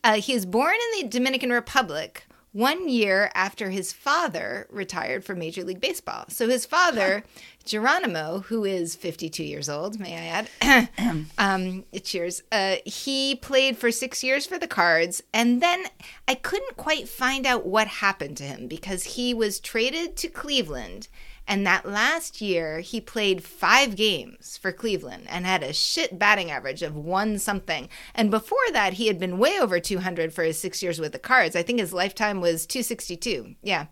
[0.05, 5.39] Uh, he was born in the Dominican Republic one year after his father retired from
[5.39, 6.27] Major League Baseball.
[6.29, 7.25] So his father,
[7.65, 13.91] Geronimo, who is 52 years old, may I add, um, cheers, uh, he played for
[13.91, 15.23] six years for the Cards.
[15.33, 15.85] And then
[16.29, 21.09] I couldn't quite find out what happened to him because he was traded to Cleveland.
[21.47, 26.51] And that last year, he played five games for Cleveland and had a shit batting
[26.51, 27.89] average of one something.
[28.15, 31.19] And before that, he had been way over 200 for his six years with the
[31.19, 31.57] Cards.
[31.57, 33.57] I think his lifetime was 262.
[33.63, 33.87] Yeah.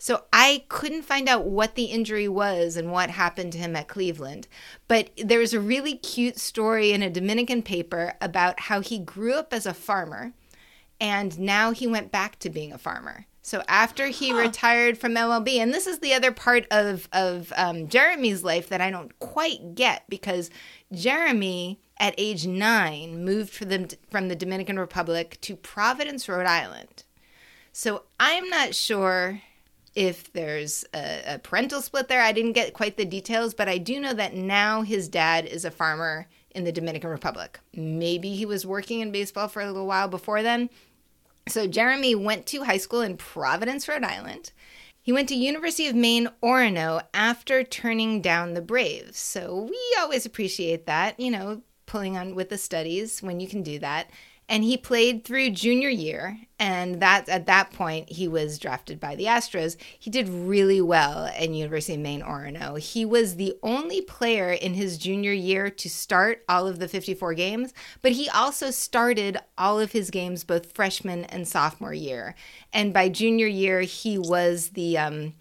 [0.00, 3.88] So I couldn't find out what the injury was and what happened to him at
[3.88, 4.46] Cleveland.
[4.86, 9.34] But there was a really cute story in a Dominican paper about how he grew
[9.34, 10.32] up as a farmer
[11.00, 13.26] and now he went back to being a farmer.
[13.48, 17.88] So after he retired from MLB, and this is the other part of of um,
[17.88, 20.50] Jeremy's life that I don't quite get because
[20.92, 27.04] Jeremy at age nine moved for them from the Dominican Republic to Providence, Rhode Island.
[27.72, 29.40] So I'm not sure
[29.94, 32.20] if there's a, a parental split there.
[32.20, 35.64] I didn't get quite the details, but I do know that now his dad is
[35.64, 37.60] a farmer in the Dominican Republic.
[37.74, 40.68] Maybe he was working in baseball for a little while before then.
[41.48, 44.52] So Jeremy went to high school in Providence, Rhode Island.
[45.00, 49.18] He went to University of Maine, Orono after turning down the Braves.
[49.18, 53.62] So we always appreciate that, you know, pulling on with the studies when you can
[53.62, 54.10] do that.
[54.48, 59.14] And he played through junior year, and that at that point he was drafted by
[59.14, 59.76] the Astros.
[59.98, 62.78] He did really well in University of Maine, Orono.
[62.78, 67.34] He was the only player in his junior year to start all of the 54
[67.34, 72.34] games, but he also started all of his games both freshman and sophomore year.
[72.72, 75.34] And by junior year, he was the um,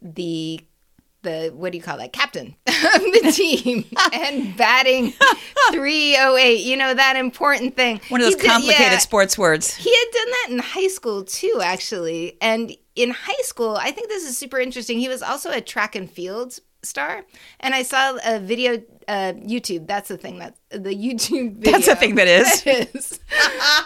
[0.00, 0.60] the
[1.22, 5.12] the what do you call that captain of the team and batting
[5.72, 8.98] 308 you know that important thing One of those did- complicated yeah.
[8.98, 9.74] sports words.
[9.74, 12.36] He had done that in high school too, actually.
[12.40, 14.98] And in high school, I think this is super interesting.
[14.98, 17.24] He was also a track and field star.
[17.60, 19.86] And I saw a video, uh, YouTube.
[19.86, 20.38] That's the thing.
[20.38, 21.56] That the YouTube.
[21.56, 21.72] Video.
[21.72, 22.62] That's the thing that is.
[22.64, 23.20] That is.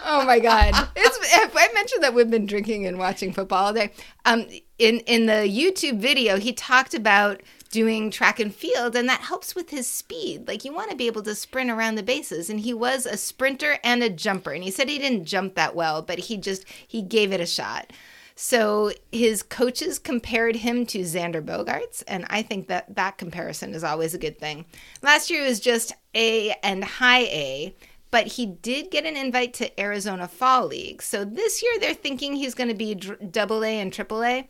[0.05, 0.89] oh my god!
[0.95, 1.17] It's.
[1.33, 3.91] I mentioned that we've been drinking and watching football all day.
[4.25, 4.45] Um,
[4.77, 9.53] in in the YouTube video, he talked about doing track and field and that helps
[9.53, 12.61] with his speed like you want to be able to sprint around the bases and
[12.61, 16.01] he was a sprinter and a jumper and he said he didn't jump that well
[16.01, 17.91] but he just he gave it a shot
[18.39, 23.83] so his coaches compared him to Xander Bogaerts, and I think that that comparison is
[23.83, 24.65] always a good thing.
[25.01, 27.75] Last year was just A and high A,
[28.11, 31.01] but he did get an invite to Arizona Fall League.
[31.01, 34.47] So this year they're thinking he's going to be double A and triple A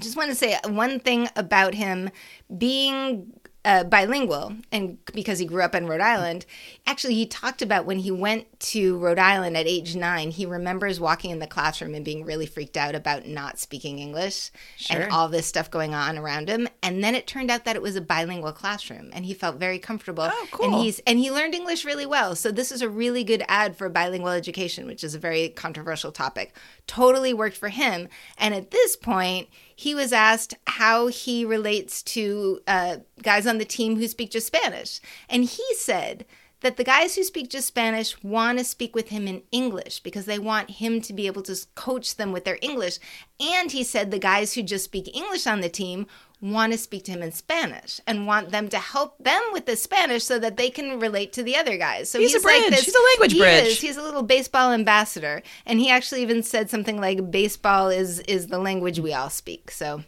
[0.00, 2.10] just want to say one thing about him
[2.56, 3.32] being
[3.64, 6.46] uh, bilingual and because he grew up in Rhode Island.
[6.86, 10.98] Actually, he talked about when he went to Rhode Island at age nine, he remembers
[10.98, 15.02] walking in the classroom and being really freaked out about not speaking English Sure.
[15.02, 16.68] and all this stuff going on around him.
[16.82, 19.78] And then it turned out that it was a bilingual classroom and he felt very
[19.78, 20.28] comfortable.
[20.30, 20.66] Oh, cool.
[20.66, 22.34] And he's and he learned English really well.
[22.34, 26.12] So this is a really good ad for bilingual education, which is a very controversial
[26.12, 26.56] topic.
[26.86, 28.08] Totally worked for him.
[28.38, 29.48] And at this point,
[29.80, 34.46] he was asked how he relates to uh, guys on the team who speak just
[34.46, 36.26] Spanish, and he said
[36.60, 40.26] that the guys who speak just Spanish want to speak with him in English because
[40.26, 42.98] they want him to be able to coach them with their English.
[43.40, 46.06] And he said the guys who just speak English on the team
[46.40, 49.76] want to speak to him in Spanish and want them to help them with the
[49.76, 52.10] Spanish so that they can relate to the other guys.
[52.10, 52.70] So He's a he's, like bridge.
[52.70, 52.84] this.
[52.86, 53.66] He's a language he bridge.
[53.66, 53.80] Is.
[53.80, 58.46] He's a little baseball ambassador, and he actually even said something like, "Baseball is is
[58.46, 60.04] the language we all speak." So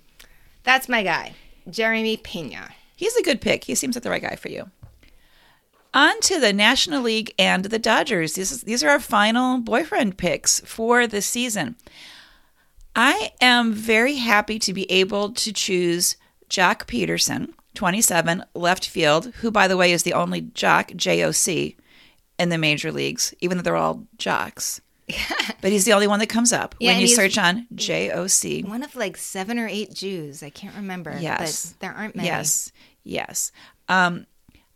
[0.62, 1.34] that's my guy,
[1.68, 2.70] Jeremy Pena.
[2.96, 3.64] He's a good pick.
[3.64, 4.70] He seems like the right guy for you.
[5.94, 8.34] On to the National League and the Dodgers.
[8.34, 11.76] This is, these are our final boyfriend picks for the season.
[12.96, 16.16] I am very happy to be able to choose
[16.52, 21.30] Joc Pederson, 27, left field, who, by the way, is the only Joc, J O
[21.30, 21.76] C,
[22.38, 24.82] in the major leagues, even though they're all jocks.
[25.62, 28.26] but he's the only one that comes up Yeah, when you search on J O
[28.26, 28.62] C.
[28.64, 30.42] One of like seven or eight Jews.
[30.42, 31.16] I can't remember.
[31.18, 31.72] Yes.
[31.72, 32.28] but there aren't many.
[32.28, 32.70] Yes,
[33.02, 33.50] yes.
[33.88, 34.26] Um,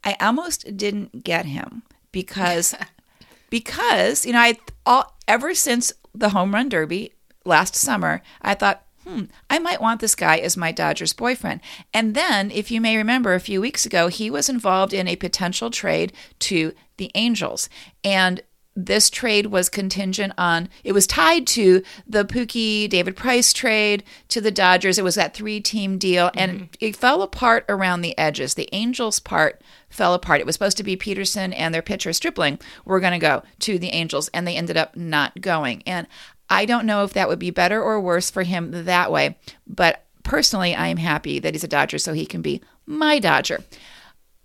[0.02, 2.74] I almost didn't get him because
[3.50, 7.12] because you know I all ever since the home run derby
[7.44, 8.82] last summer I thought.
[9.06, 11.60] Hmm, I might want this guy as my Dodgers boyfriend.
[11.94, 15.14] And then, if you may remember, a few weeks ago, he was involved in a
[15.14, 17.68] potential trade to the Angels.
[18.02, 18.42] And
[18.78, 24.40] this trade was contingent on it was tied to the Mookie David Price trade to
[24.40, 24.98] the Dodgers.
[24.98, 28.52] It was that three team deal and it fell apart around the edges.
[28.52, 30.40] The Angels part fell apart.
[30.40, 33.78] It was supposed to be Pederson and their pitcher Stripling were going to go to
[33.78, 35.82] the Angels and they ended up not going.
[35.86, 36.06] And
[36.48, 40.04] I don't know if that would be better or worse for him that way, but
[40.22, 43.64] personally I am happy that he's a Dodger so he can be my Dodger.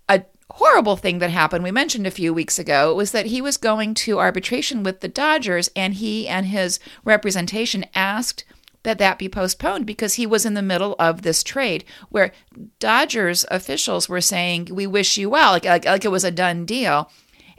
[0.09, 3.57] A horrible thing that happened we mentioned a few weeks ago was that he was
[3.57, 8.43] going to arbitration with the Dodgers and he and his representation asked
[8.83, 12.31] that that be postponed because he was in the middle of this trade where
[12.79, 16.65] Dodgers officials were saying we wish you well like like, like it was a done
[16.65, 17.11] deal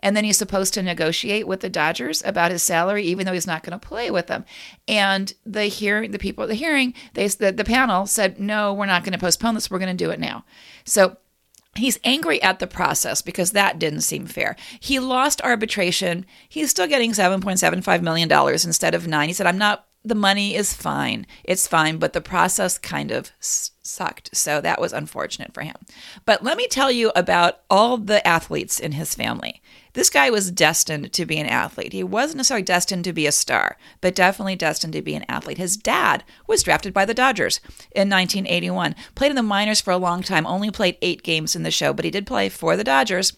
[0.02, 3.46] and then he's supposed to negotiate with the Dodgers about his salary, even though he's
[3.46, 4.44] not going to play with them.
[4.88, 8.86] And the hearing, the people at the hearing, they the, the panel said, no, we're
[8.86, 9.70] not going to postpone this.
[9.70, 10.44] We're going to do it now.
[10.84, 11.16] So
[11.74, 14.56] He's angry at the process because that didn't seem fair.
[14.78, 16.26] He lost arbitration.
[16.46, 19.28] He's still getting $7.75 million instead of nine.
[19.28, 21.26] He said, I'm not, the money is fine.
[21.44, 24.36] It's fine, but the process kind of sucked.
[24.36, 25.76] So that was unfortunate for him.
[26.26, 29.62] But let me tell you about all the athletes in his family.
[29.94, 31.92] This guy was destined to be an athlete.
[31.92, 35.58] He wasn't necessarily destined to be a star, but definitely destined to be an athlete.
[35.58, 37.60] His dad was drafted by the Dodgers
[37.94, 41.62] in 1981, played in the minors for a long time, only played eight games in
[41.62, 43.34] the show, but he did play for the Dodgers.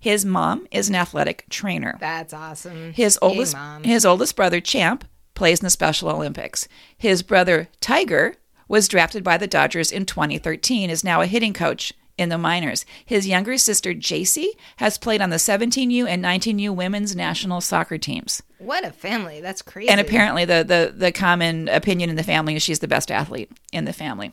[0.00, 1.96] His mom is an athletic trainer.
[2.00, 2.92] That's awesome.
[2.92, 3.84] His Hey, oldest Mom.
[3.84, 6.66] his oldest brother Champ plays in the Special Olympics.
[6.96, 8.34] His brother Tiger
[8.68, 12.84] was drafted by the Dodgers in 2013 is now a hitting coach in the minors.
[13.06, 18.42] His younger sister JC has played on the 17U and 19U women's national soccer teams.
[18.58, 19.40] What a family.
[19.40, 19.88] That's crazy.
[19.88, 23.50] And apparently the the the common opinion in the family is she's the best athlete
[23.72, 24.32] in the family.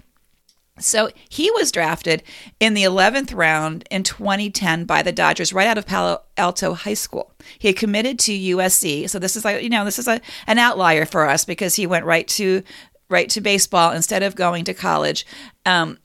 [0.78, 2.22] So he was drafted
[2.60, 6.96] in the 11th round in 2010 by the Dodgers right out of Palo Alto High
[6.96, 7.32] School.
[7.60, 9.10] He had committed to USC.
[9.10, 11.88] So this is like, you know, this is a, an outlier for us because he
[11.88, 12.62] went right to
[13.08, 15.26] right to baseball instead of going to college.
[15.66, 16.00] Um,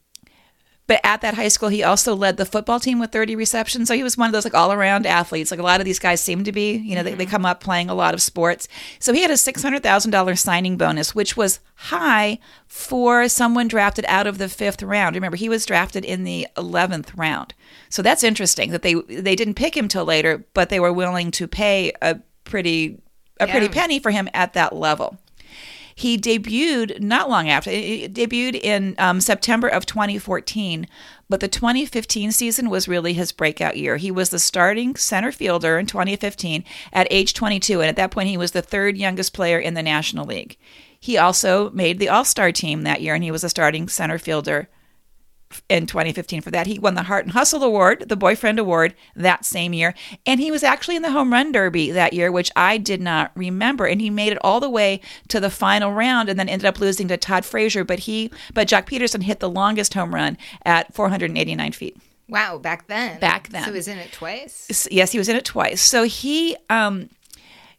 [0.90, 3.86] but at that high school, he also led the football team with 30 receptions.
[3.86, 5.52] So he was one of those like all around athletes.
[5.52, 7.30] Like a lot of these guys seem to be, you know, they, they mm-hmm.
[7.30, 8.66] come up playing a lot of sports.
[8.98, 14.38] So he had a $600,000 signing bonus, which was high for someone drafted out of
[14.38, 15.14] the fifth round.
[15.14, 17.54] Remember, he was drafted in the 11th round.
[17.88, 21.30] So that's interesting that they, they didn't pick him till later, but they were willing
[21.30, 23.00] to pay a pretty,
[23.38, 25.18] a pretty penny for him at that level.
[26.00, 27.70] He debuted not long after.
[27.70, 30.86] He debuted in um, September of 2014,
[31.28, 33.98] but the 2015 season was really his breakout year.
[33.98, 38.30] He was the starting center fielder in 2015 at age 22, and at that point,
[38.30, 40.56] he was the third youngest player in the National League.
[40.98, 44.18] He also made the All Star team that year, and he was a starting center
[44.18, 44.70] fielder
[45.68, 46.66] in 2015 for that.
[46.66, 49.94] He won the Heart and Hustle Award, the Boyfriend Award, that same year.
[50.26, 53.32] And he was actually in the Home Run Derby that year, which I did not
[53.34, 53.86] remember.
[53.86, 56.78] And he made it all the way to the final round and then ended up
[56.78, 57.84] losing to Todd Frazier.
[57.84, 61.96] But he, but Joc Pederson hit the longest home run at 489 feet.
[62.28, 63.18] wow, back then.
[63.18, 63.64] Back then.
[63.64, 64.86] So he was in it twice.
[64.90, 65.80] Yes, he was in it twice.
[65.80, 67.10] So he um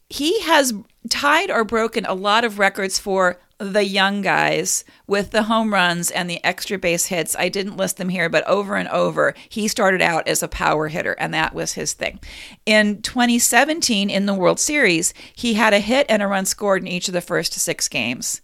[0.09, 0.73] he has
[1.09, 6.09] tied or broken a lot of records for the young guys with the home runs
[6.09, 7.35] and the extra base hits.
[7.37, 10.87] I didn't list them here, but over and over, he started out as a power
[10.87, 12.19] hitter, and that was his thing.
[12.65, 16.87] In 2017, in the World Series, he had a hit and a run scored in
[16.87, 18.41] each of the first six games.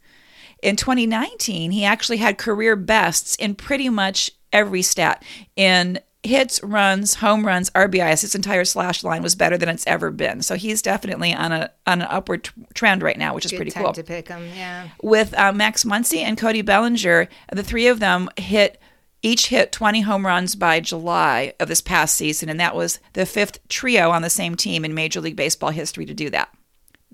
[0.62, 5.24] In 2019, he actually had career bests in pretty much every stat
[5.56, 8.22] in hits, runs, home runs, RBIs.
[8.22, 10.42] His entire slash line was better than it's ever been.
[10.42, 13.58] So he's definitely on a on an upward t- trend right now, which is Good
[13.58, 13.94] pretty cool.
[13.94, 14.48] to pick him.
[14.56, 14.90] Yeah.
[15.02, 18.80] With uh, Max Muncy and Cody Bellinger, the three of them hit
[19.24, 23.26] each hit 20 home runs by July of this past season, and that was the
[23.26, 26.50] fifth trio on the same team in Major League Baseball history to do that.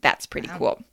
[0.01, 0.83] That's pretty cool.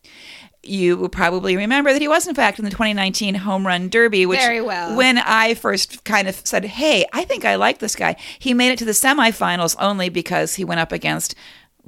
[0.62, 4.26] You will probably remember that he was, in fact, in the 2019 Home Run Derby,
[4.26, 4.94] which, Very well.
[4.94, 8.70] when I first kind of said, Hey, I think I like this guy, he made
[8.70, 11.34] it to the semifinals only because he went up against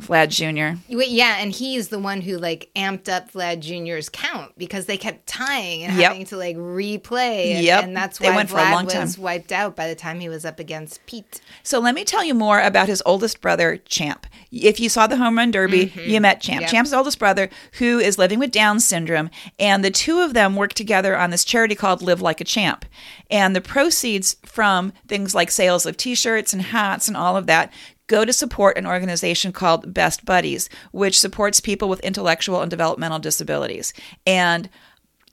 [0.01, 0.81] Vlad Jr.
[0.89, 5.27] Yeah, and he's the one who like amped up Vlad Jr.'s count because they kept
[5.27, 6.09] tying and Yep.
[6.09, 7.55] having to like replay.
[7.55, 7.85] And, Yep.
[7.85, 9.23] and that's why went for a Vlad was time.
[9.23, 11.41] wiped out by the time he was up against Pete.
[11.63, 14.27] So let me tell you more about his oldest brother, Champ.
[14.51, 16.11] If you saw the home run derby, mm-hmm.
[16.11, 16.63] you met Champ.
[16.63, 16.71] Yep.
[16.71, 20.73] Champ's oldest brother, who is living with Down syndrome, and the two of them work
[20.73, 22.85] together on this charity called Live Like a Champ.
[23.31, 27.73] And the proceeds from things like sales of T-shirts and hats and all of that
[28.13, 33.19] go to support an organization called Best Buddies, which supports people with intellectual and developmental
[33.19, 33.95] disabilities.
[34.27, 34.69] And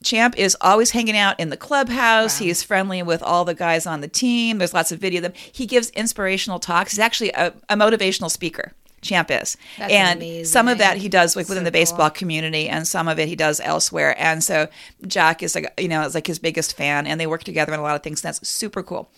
[0.02, 2.38] Champ is always hanging out in the clubhouse.
[2.38, 4.60] He's friendly with all the guys on the team.
[4.60, 5.34] There's lots of video of them.
[5.52, 6.92] He gives inspirational talks.
[6.92, 8.72] He's actually a, a motivational speaker.
[9.02, 9.58] Champ is.
[9.78, 10.46] That's and amazing.
[10.46, 11.80] some of that he does like So within the cool.
[11.80, 14.16] baseball community and some of it he does elsewhere.
[14.18, 14.68] And so
[15.04, 17.80] Joc is like you know, is like his biggest fan and they work together on
[17.80, 18.22] a lot of things.
[18.22, 19.10] That's super cool.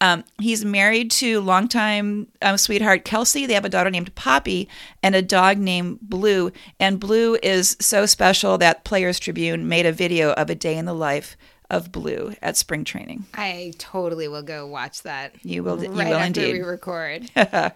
[0.00, 3.46] Um, he's married to longtime um, sweetheart Kelsey.
[3.46, 4.68] They have a daughter named Poppy
[5.02, 6.52] and a dog named Blue.
[6.78, 10.84] And Blue is so special that Players Tribune made a video of a day in
[10.84, 11.36] the life
[11.68, 13.26] of Blue at spring training.
[13.34, 15.34] I totally will go watch that.
[15.42, 16.52] You will- you right will after indeed.
[16.54, 17.30] we record.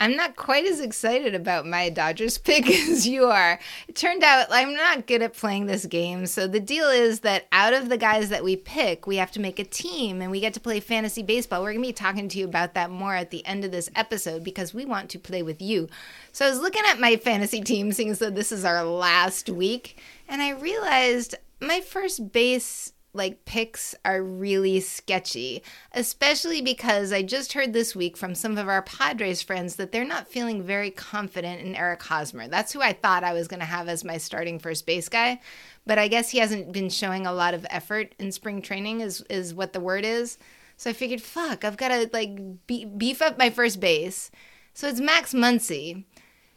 [0.00, 3.60] I'm not quite as excited about my Dodgers pick as you are.
[3.86, 6.26] It turned out I'm not good at playing this game.
[6.26, 9.40] So the deal is that out of the guys that we pick, we have to
[9.40, 11.62] make a team and we get to play fantasy baseball.
[11.62, 13.90] We're going to be talking to you about that more at the end of this
[13.94, 15.88] episode because we want to play with you.
[16.32, 19.50] So I was looking at my fantasy team, seeing as though this is our last
[19.50, 27.22] week, and I realized my first base like picks are really sketchy, especially because I
[27.22, 30.90] just heard this week from some of our Padres friends that they're not feeling very
[30.90, 32.46] confident in Eric Hosmer.
[32.46, 35.40] That's who I thought I was going to have as my starting first base guy,
[35.86, 39.22] but I guess he hasn't been showing a lot of effort in spring training is
[39.28, 40.38] is what the word is.
[40.76, 44.30] So I figured, fuck, I've got to like be- beef up my first base.
[44.72, 46.04] So it's Max Muncy.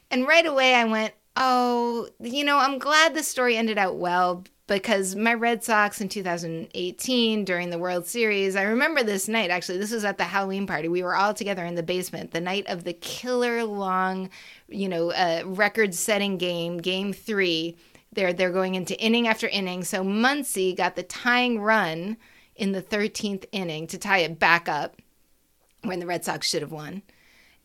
[0.09, 4.43] And right away I went, oh, you know, I'm glad the story ended out well
[4.67, 9.77] because my Red Sox in 2018 during the World Series, I remember this night actually.
[9.77, 10.87] This was at the Halloween party.
[10.87, 14.29] We were all together in the basement the night of the killer long,
[14.67, 17.75] you know, uh, record setting game, game three.
[18.13, 19.83] They're, they're going into inning after inning.
[19.83, 22.17] So Muncy got the tying run
[22.55, 24.95] in the 13th inning to tie it back up
[25.81, 27.01] when the Red Sox should have won.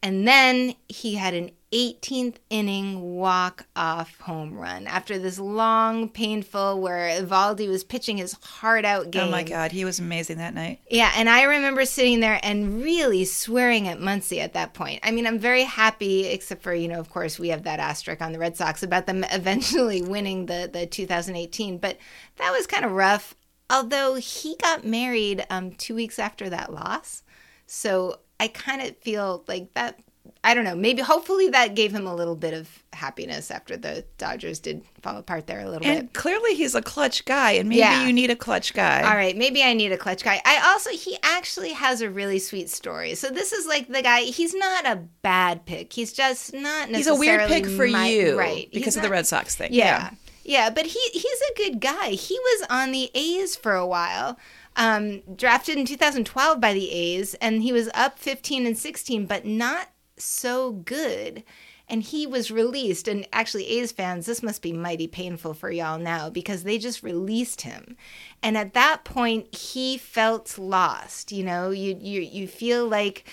[0.02, 6.80] And then he had an 18th inning walk off home run after this long, painful,
[6.80, 9.28] where Eovaldi was pitching his heart out game.
[9.28, 10.80] Oh my God, he was amazing that night.
[10.90, 15.00] Yeah, and I remember sitting there and really swearing at Muncy at that point.
[15.02, 18.22] I mean, I'm very happy, except for, you know, of course, we have that asterisk
[18.22, 21.98] on the Red Sox about them eventually winning the, the 2018, but
[22.36, 23.34] that was kind of rough.
[23.68, 27.22] Although he got married um, two weeks after that loss.
[27.66, 29.98] So I kind of feel like that.
[30.44, 30.76] I don't know.
[30.76, 35.16] Maybe, hopefully, that gave him a little bit of happiness after the Dodgers did fall
[35.16, 35.98] apart there a little bit.
[35.98, 38.06] And clearly he's a clutch guy, and maybe Yeah.
[38.06, 39.02] you need a clutch guy.
[39.02, 40.40] All right, maybe I need a clutch guy.
[40.44, 43.14] I also he actually has a really sweet story.
[43.16, 44.20] So this is like the guy.
[44.22, 45.92] He's not a bad pick.
[45.92, 46.88] He's just not.
[46.90, 48.68] He's a weird pick for my- you, right?
[48.72, 49.72] Because He's of the Red Sox thing.
[49.72, 50.10] Yeah,
[50.44, 52.10] yeah, but he he's a good guy.
[52.10, 54.38] He was on the A's for a while.
[54.78, 59.44] Um, drafted in 2012 by the A's, and he was up 15 and 16, but
[59.44, 61.42] not so good.
[61.88, 63.08] And he was released.
[63.08, 67.02] And actually, A's fans, this must be mighty painful for y'all now because they just
[67.02, 67.96] released him.
[68.40, 71.32] And at that point, he felt lost.
[71.32, 73.28] You know, you you you feel like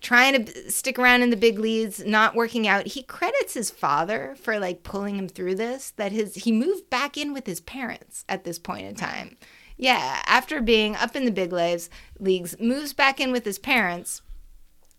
[0.00, 2.88] trying to stick around in the big leagues, not working out.
[2.88, 5.92] He credits his father for like pulling him through this.
[5.92, 9.38] That his he moved back in with his parents at this point in time.
[9.80, 14.20] Yeah, after being up in the big leagues, leagues moves back in with his parents.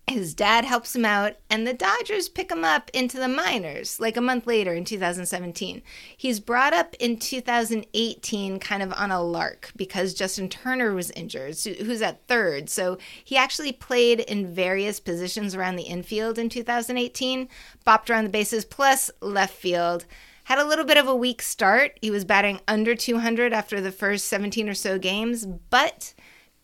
[0.08, 4.18] His dad helps him out, and the Dodgers pick him up into the minors like
[4.18, 5.84] a month later in 2017.
[6.18, 11.60] He's brought up in 2018 kind of on a lark because Justin Turner was injured,
[11.60, 12.68] who's at third.
[12.68, 17.48] So he actually played in various positions around the infield in 2018,
[17.86, 20.08] bopped around the bases plus left field.
[20.52, 21.97] Had a little bit of a weak start.
[22.02, 26.14] He was batting under 200 after the first 17 or so games, but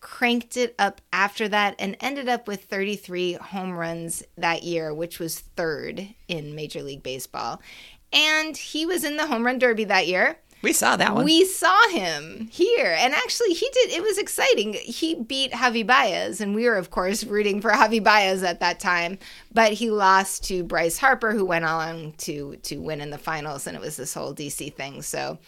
[0.00, 5.18] cranked it up after that and ended up with 33 home runs that year, which
[5.18, 7.62] was third in Major League Baseball.
[8.12, 10.36] And he was in the home run derby that year.
[10.60, 11.24] We saw that one.
[11.24, 13.90] We saw him here, and actually, he did.
[13.90, 14.72] It was exciting.
[14.72, 18.80] He beat Javi Baez, and we were, of course, rooting for Javi Baez at that
[18.80, 19.18] time.
[19.52, 23.66] But he lost to Bryce Harper, who went on to to win in the finals,
[23.66, 25.02] and it was this whole DC thing.
[25.02, 25.38] So,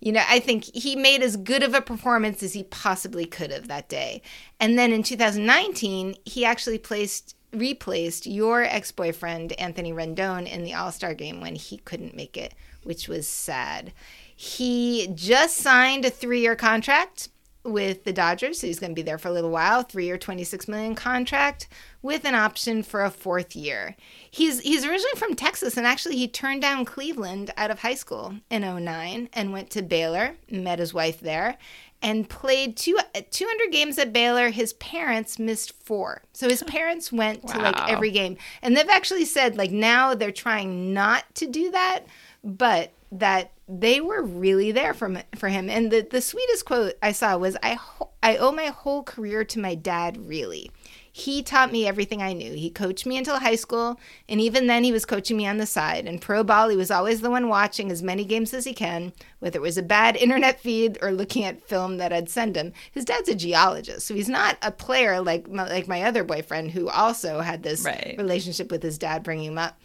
[0.00, 3.50] you know, I think he made as good of a performance as he possibly could
[3.50, 4.20] have that day.
[4.60, 11.14] And then in 2019, he actually placed replaced your ex-boyfriend Anthony Rendon in the All-Star
[11.14, 13.92] game when he couldn't make it, which was sad.
[14.40, 17.28] He just signed a 3-year contract
[17.64, 19.82] with the Dodgers, so he's going to be there for a little while.
[19.82, 21.66] Three-year, twenty-six million contract
[22.02, 23.96] with an option for a fourth year.
[24.30, 28.36] He's he's originally from Texas, and actually he turned down Cleveland out of high school
[28.48, 31.58] in 09 and went to Baylor, met his wife there,
[32.00, 32.96] and played two
[33.30, 34.50] 200 games at Baylor.
[34.50, 39.24] His parents missed four, so his parents went to like every game, and they've actually
[39.24, 42.04] said like now they're trying not to do that,
[42.44, 45.68] but that they were really there for him, for him.
[45.68, 49.44] And the the sweetest quote I saw was I ho- I owe my whole career
[49.44, 50.16] to my dad.
[50.26, 50.70] Really,
[51.12, 52.52] he taught me everything I knew.
[52.54, 53.98] He coached me until high school,
[54.28, 56.06] and even then, he was coaching me on the side.
[56.06, 59.12] And pro ball, he was always the one watching as many games as he can,
[59.38, 62.72] whether it was a bad internet feed or looking at film that I'd send him.
[62.92, 66.70] His dad's a geologist, so he's not a player like my, like my other boyfriend,
[66.70, 68.14] who also had this Right.
[68.18, 69.78] relationship with his dad bringing him up.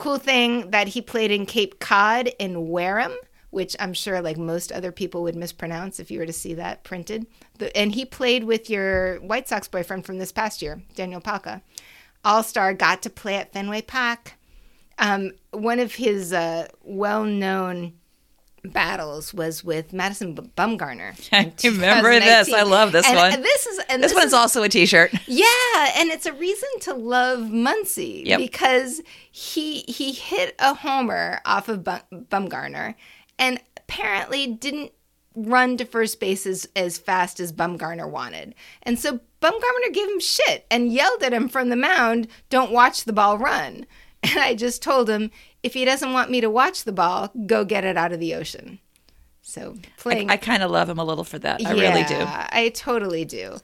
[0.00, 3.12] Cool thing that he played in Cape Cod in Wareham,
[3.50, 6.84] which I'm sure like most other people would mispronounce if you were to see that
[6.84, 7.26] printed.
[7.74, 11.60] And he played with your White Sox boyfriend from this past year, Daniel Palka.
[12.24, 14.36] All Star got to play at Fenway Park.
[14.98, 17.92] Um, one of his uh, well-known
[18.64, 21.14] battles was with Madison Bumgarner.
[21.32, 22.52] I remember this.
[22.52, 23.42] I love this And uh, one.
[23.42, 25.12] This is and this this one's is, also a T-shirt.
[25.26, 25.44] yeah,
[25.96, 28.38] and it's a reason to love Muncy Yep.
[28.38, 29.00] because
[29.30, 32.94] he he hit a homer off of Bum, Bumgarner,
[33.38, 34.92] and apparently didn't
[35.36, 40.20] run to first base as, as fast as Bumgarner wanted, and so Bumgarner gave him
[40.20, 43.86] shit and yelled at him from the mound, "Don't watch the ball run."
[44.22, 45.30] And I just told him
[45.62, 48.34] if he doesn't want me to watch the ball, go get it out of the
[48.34, 48.78] ocean.
[49.42, 51.60] So playing I kind of love him a little for that.
[51.66, 52.16] I really do.
[52.18, 53.58] I totally do.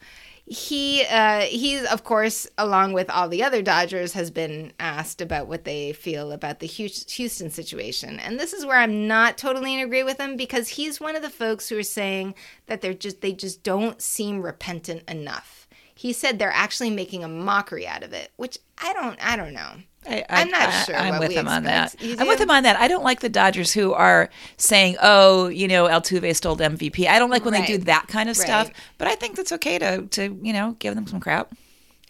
[0.47, 5.49] He uh, he's of course along with all the other Dodgers has been asked about
[5.49, 9.81] what they feel about the Houston situation, and this is where I'm not totally in
[9.81, 12.35] agree with him because he's one of the folks who are saying
[12.67, 15.67] that they're just they just don't seem repentant enough.
[15.95, 19.53] He said they're actually making a mockery out of it, which I don't I don't
[19.53, 19.83] know.
[20.09, 21.95] I, I'm not I- sure I'm what with him on that.
[22.01, 22.77] I'm with him on that.
[22.77, 27.19] I don't like the Dodgers who are saying, "Oh, you know, Altuve stole MVP." I
[27.19, 28.71] don't like when they do that kind of stuff.
[28.99, 31.53] But I think that's okay to to you know give them some crap.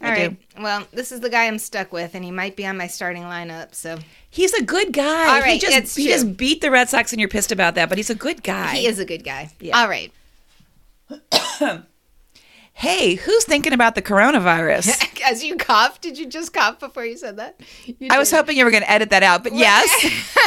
[0.00, 0.36] I All do.
[0.60, 3.22] Well, this is the guy I'm stuck with, and he might be on my starting
[3.22, 3.74] lineup.
[3.74, 3.98] So
[4.36, 5.34] He's a good guy.
[5.34, 7.88] All he just it's he just beat the Red Sox, and you're pissed about that.
[7.88, 8.74] But he's a good guy.
[8.74, 9.50] he is a good guy.
[9.60, 9.80] Yeah.
[9.80, 10.12] All right.
[12.78, 15.22] Hey, who's thinking about the coronavirus?
[15.26, 17.58] As you coughed, did you just cough before you said that?
[17.86, 19.88] You I was hoping you were going to edit that out, but yes.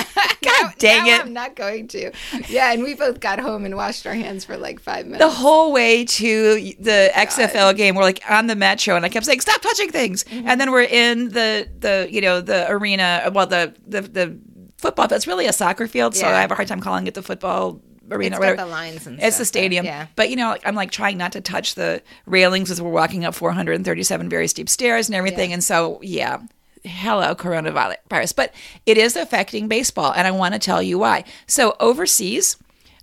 [0.43, 1.21] God Now- dang now it.
[1.21, 2.11] I'm not going to.
[2.47, 5.23] Yeah, and we both got home and washed our hands for like five minutes.
[5.25, 9.25] the whole way to the XFL game, we're like on the metro, and I kept
[9.25, 10.47] saying, "Stop touching things!" Mm-hmm.
[10.47, 14.39] And then we're in the the you know the arena, well the the the
[14.77, 15.07] football.
[15.07, 16.37] That's really a soccer field, so Yeah.
[16.37, 18.35] I have a hard time calling it the football arena.
[18.35, 18.67] It's or got whatever.
[18.67, 20.07] the lines and It's stuff, the stadium, yeah.
[20.15, 23.35] but you know, I'm like trying not to touch the railings as we're walking up
[23.35, 25.49] 437 very steep stairs and everything.
[25.51, 25.55] Yeah.
[25.55, 26.39] And so, yeah,
[26.83, 28.53] hello coronavirus, but
[28.85, 31.23] it is affecting baseball, and I want to tell you why.
[31.47, 32.57] So overseas.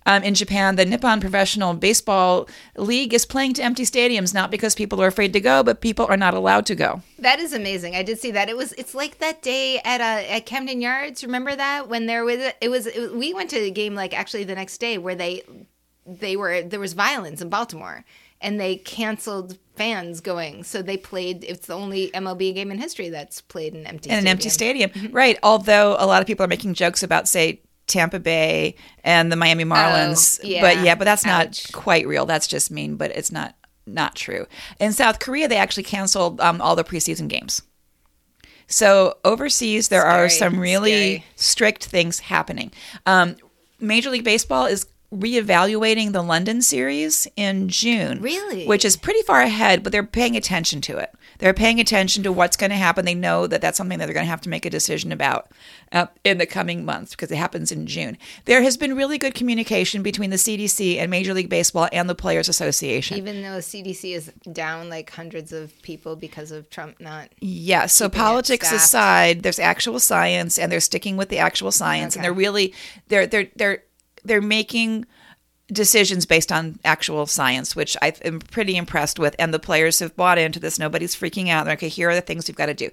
[0.07, 2.47] Um, in Japan, the Nippon Professional Baseball
[2.77, 6.05] League is playing to empty stadiums, not because people are afraid to go, but people
[6.09, 7.01] are not allowed to go.
[7.19, 7.93] That is amazing.
[7.93, 8.47] I did see that.
[8.47, 8.71] It was.
[8.73, 11.25] It's like that day at uh, at Camden Yards.
[11.25, 13.15] Remember that when there was it was, it.
[13.15, 15.43] We went to a game like actually the next day where they
[16.05, 18.05] they were there was violence in Baltimore
[18.39, 20.63] and they canceled fans going.
[20.63, 21.43] So they played.
[21.43, 24.91] It's the only MLB game in history that's played in empty in an empty stadium.
[24.91, 25.11] stadium.
[25.11, 25.37] Right.
[25.43, 29.63] Although a lot of people are making jokes about, say, Tampa Bay and the Miami
[29.63, 30.39] Marlins.
[30.43, 30.61] Oh, yeah.
[30.61, 31.71] But yeah, but that's not Ouch.
[31.71, 32.25] quite real.
[32.25, 34.45] That's just mean, but it's not not true.
[34.79, 37.61] In South Korea, they actually canceled um, all the preseason games.
[38.67, 41.25] So overseas, there are some really scary.
[41.37, 42.71] strict things happening.
[43.05, 43.37] Um,
[43.79, 48.21] Major League Baseball is reevaluating the London series in June.
[48.21, 48.65] Really?
[48.65, 51.13] Which is pretty far ahead, but they're paying attention to it.
[51.39, 53.05] They're paying attention to what's going to happen.
[53.05, 55.51] They know that that's something that they're going to have to make a decision about
[55.91, 58.17] uh, in the coming months because it happens in June.
[58.45, 62.15] There has been really good communication between the CDC and Major League Baseball and the
[62.15, 63.17] Players Association.
[63.17, 67.29] Even though the CDC is down like hundreds of people because of Trump not.
[67.39, 72.23] Yeah, so politics aside, there's actual science and they're sticking with the actual science and
[72.23, 72.73] they're really
[73.07, 73.83] they're they're they're
[74.23, 75.05] they're making
[75.71, 79.35] decisions based on actual science, which I am pretty impressed with.
[79.37, 80.79] And the players have bought into this.
[80.79, 81.65] Nobody's freaking out.
[81.65, 82.89] They're like, okay, here are the things we've got to do.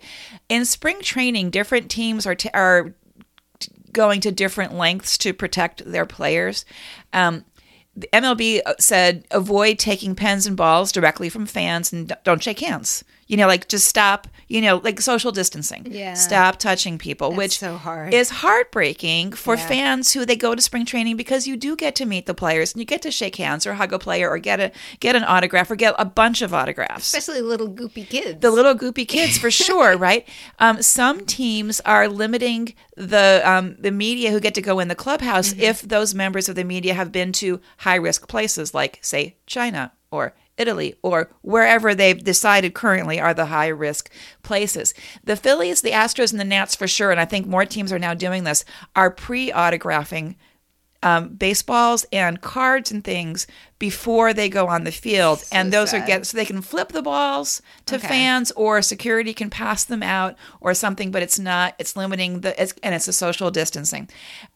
[0.49, 2.95] In spring training, different teams are t- are
[3.93, 6.65] going to different lengths to protect their players.
[7.13, 7.45] Um,
[7.97, 13.05] the MLB said avoid taking pens and balls directly from fans and don't shake hands.
[13.35, 14.29] You know, like just stop.
[14.47, 15.87] You know, like social distancing.
[15.91, 16.15] Yeah.
[16.15, 18.15] Stop touching people, which so hard.
[18.15, 19.67] is heartbreaking for Yeah.
[19.67, 22.73] fans who they go to spring training because you do get to meet the players
[22.73, 24.71] and you get to shake hands or hug a player or get a
[25.01, 28.41] get an autograph or get a bunch of autographs Especially little goopy kids.
[28.41, 30.29] the little goopy kids for sure, right?
[30.61, 34.95] Um, some teams are limiting the um, the media who get to go in the
[34.95, 39.37] clubhouse if those members of the media have been to high risk places like, say,
[39.47, 44.11] China or Italy or wherever they've decided currently are the high risk
[44.43, 44.95] places.
[45.25, 47.99] The Phillies, the Astros, and the Nats for sure, and I think more teams are
[47.99, 50.37] now doing this, are pre autographing
[51.03, 53.47] um, baseballs and cards and things
[53.79, 56.07] before they go on the field, and those are sad.
[56.07, 58.09] get so they can flip the balls to Okay.
[58.09, 61.11] fans, or security can pass them out, or something.
[61.11, 61.75] But it's not.
[61.79, 64.09] It's limiting the it's, and it's a social distancing.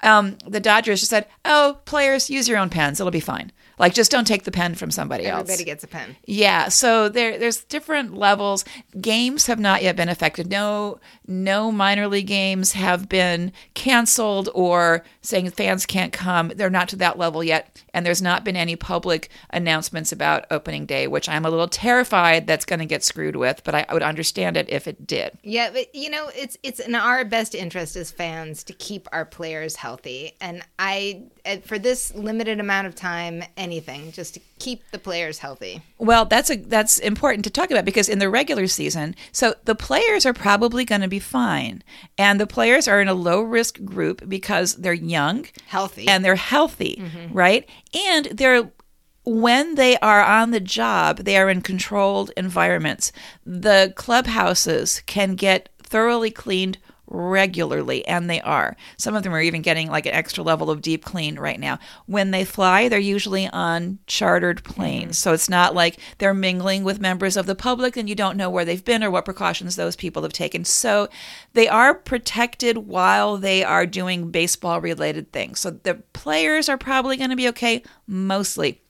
[0.02, 2.98] Um, the Dodgers just said, "Oh, players, use your own pens.
[2.98, 3.52] It'll be fine.
[3.78, 6.16] Like just don't take the pen from somebody else." Everybody gets a pen.
[6.26, 8.64] Yeah, so there there's different levels.
[9.00, 10.50] Games have not yet been affected.
[10.50, 16.48] No no minor league games have been canceled or saying fans can't come.
[16.54, 17.82] They're not to that level yet.
[17.92, 22.46] And there's not been any public announcements about opening day, which I'm a little terrified
[22.46, 25.38] that's going to get screwed with, but I, I would understand it if it did.
[25.42, 29.24] Yeah, but you know, it's it's in our best interest as fans to keep our
[29.24, 31.24] players healthy, and I
[31.64, 35.82] for this limited amount of time, anything just to keep the players healthy.
[35.98, 39.74] Well, that's a that's important to talk about because in the regular season, so the
[39.74, 41.82] players are probably going to be fine,
[42.16, 46.08] and the players are in a low risk group because they're young, Healthy.
[46.08, 47.32] and they're healthy, mm-hmm.
[47.34, 47.68] right?
[47.94, 48.70] And they're
[49.24, 53.12] when they are on the job, they are in controlled environments.
[53.44, 58.76] The clubhouses can get thoroughly cleaned regularly and they are.
[58.96, 61.78] Some of them are even getting like an extra level of deep clean right now.
[62.06, 65.16] When they fly they're usually on chartered planes.
[65.16, 65.28] Mm-hmm.
[65.28, 68.50] So it's not like they're mingling with members of the public and you don't know
[68.50, 70.64] where they've been or what precautions those people have taken.
[70.64, 71.08] So
[71.54, 75.60] they are protected while they are doing baseball related things.
[75.60, 78.80] So the players are probably going to be okay mostly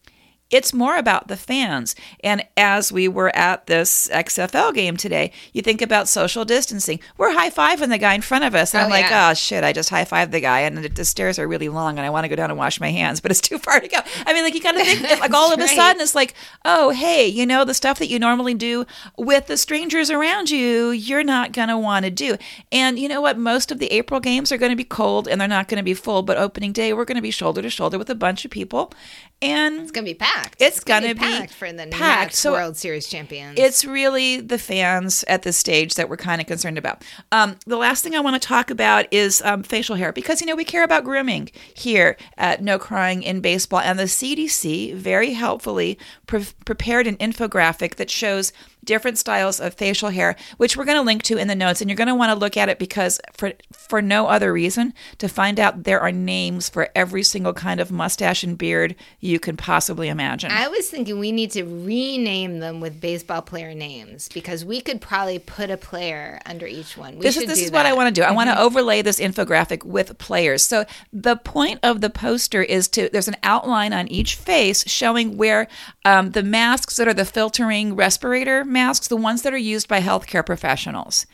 [0.51, 1.95] it's more about the fans.
[2.25, 7.01] And as we were at this XFL game today, you think about social distancing.
[7.19, 8.73] We're high fiving the guy in front of us.
[8.75, 9.31] And Oh, I'm like, yeah.
[9.31, 10.61] oh, shit, I just high fived the guy.
[10.61, 12.91] And the, stairs are really long and I want to go down and wash my
[12.91, 13.99] hands, but it's too far to go.
[14.27, 16.35] I mean, like, you got to think, like, all of a sudden, it's like,
[16.65, 18.87] oh, hey, you know, the stuff that you normally do
[19.19, 22.37] with the strangers around you, you're not going to want to do.
[22.73, 23.39] And you know what?
[23.39, 25.85] Most of the April games are going to be cold and they're not going to
[25.85, 28.45] be full, but opening day, we're going to be shoulder to shoulder with a bunch
[28.45, 28.93] of people.
[29.41, 30.61] And It's gonna be packed.
[30.61, 32.01] It's gonna be packed for the packed.
[32.27, 33.57] next So World Series champions.
[33.59, 37.05] it's really the fans at this stage that we're kind of concerned about.
[37.31, 40.47] Um, the last thing I want to talk about is um, facial hair because you
[40.47, 45.35] know we care about grooming here at No Crying in Baseball, and the CDC very
[45.35, 48.53] helpfully pre- prepared an infographic that shows
[48.85, 51.91] different styles of facial hair, which we're going to link to in the notes, and
[51.91, 55.29] you're going to want to look at it because for for no other reason to
[55.29, 58.97] find out there are names for every single kind of mustache and beard
[59.29, 60.51] you can possibly imagine.
[60.51, 65.01] I was thinking we need to rename them with baseball player names because we could
[65.01, 67.17] probably put a player under each one.
[67.17, 68.25] We this is this is what I want to do.
[68.25, 70.65] I want to overlay this infographic with players.
[70.65, 75.37] So the point of the poster is to there's an outline on each face showing
[75.37, 75.69] where
[76.05, 80.01] um, the masks that are the filtering respirator masks, the ones that are used by
[80.01, 81.27] healthcare professionals,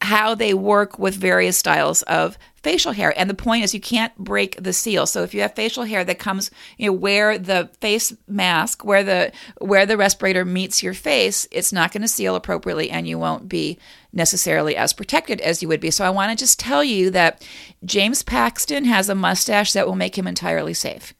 [0.00, 3.12] how they work with various styles of facial hair.
[3.18, 5.06] And the point is you can't break the seal.
[5.06, 9.02] So if you have facial hair that comes, you know, where the face mask, where
[9.02, 13.18] the where the respirator meets your face, it's not going to seal appropriately and you
[13.18, 13.78] won't be
[14.12, 15.90] necessarily as protected as you would be.
[15.90, 17.46] So I want to just tell you that
[17.84, 21.14] James Paxton has a mustache that will make him entirely safe.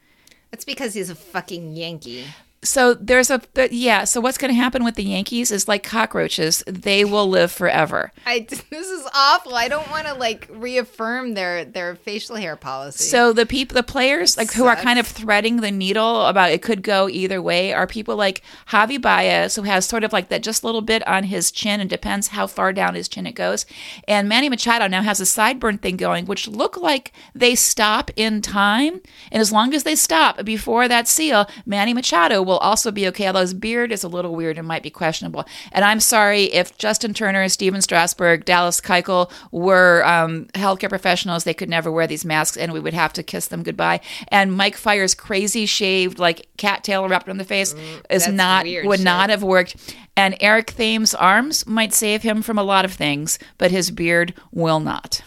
[0.50, 2.24] That's because he's a fucking Yankee.
[2.62, 4.04] So there's a th- yeah.
[4.04, 8.12] So what's going to happen with the Yankees is like cockroaches; they will live forever.
[8.26, 9.54] I this is awful.
[9.54, 13.04] I don't want to like reaffirm their their facial hair policy.
[13.04, 16.60] So the people, the players, like who are kind of threading the needle about it
[16.60, 20.42] could go either way, are people like Javi Baez, who has sort of like that
[20.42, 23.64] just little bit on his chin, and depends how far down his chin it goes.
[24.06, 28.42] And Manny Machado now has a sideburn thing going, which look like they stop in
[28.42, 29.00] time.
[29.32, 33.26] And as long as they stop before that seal, Manny Machado will also be okay.
[33.28, 35.44] Although his beard is a little weird and might be questionable.
[35.72, 41.54] And I'm sorry if Justin Turner, Stephen Strasburg, Dallas Keuchel were um, healthcare professionals, they
[41.54, 44.00] could never wear these masks, and we would have to kiss them goodbye.
[44.28, 48.64] And Mike Fiers' crazy shaved like cattail wrapped on the face is Mm, that's not
[48.64, 49.04] weird would shit.
[49.04, 49.76] not have worked.
[50.16, 54.34] And Eric Thames' arms might save him from a lot of things, but his beard
[54.52, 55.22] will not.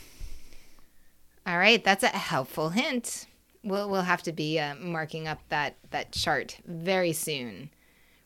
[1.47, 3.25] All right, that's a helpful hint.
[3.63, 7.69] We'll we'll have to be uh, marking up that that chart very soon.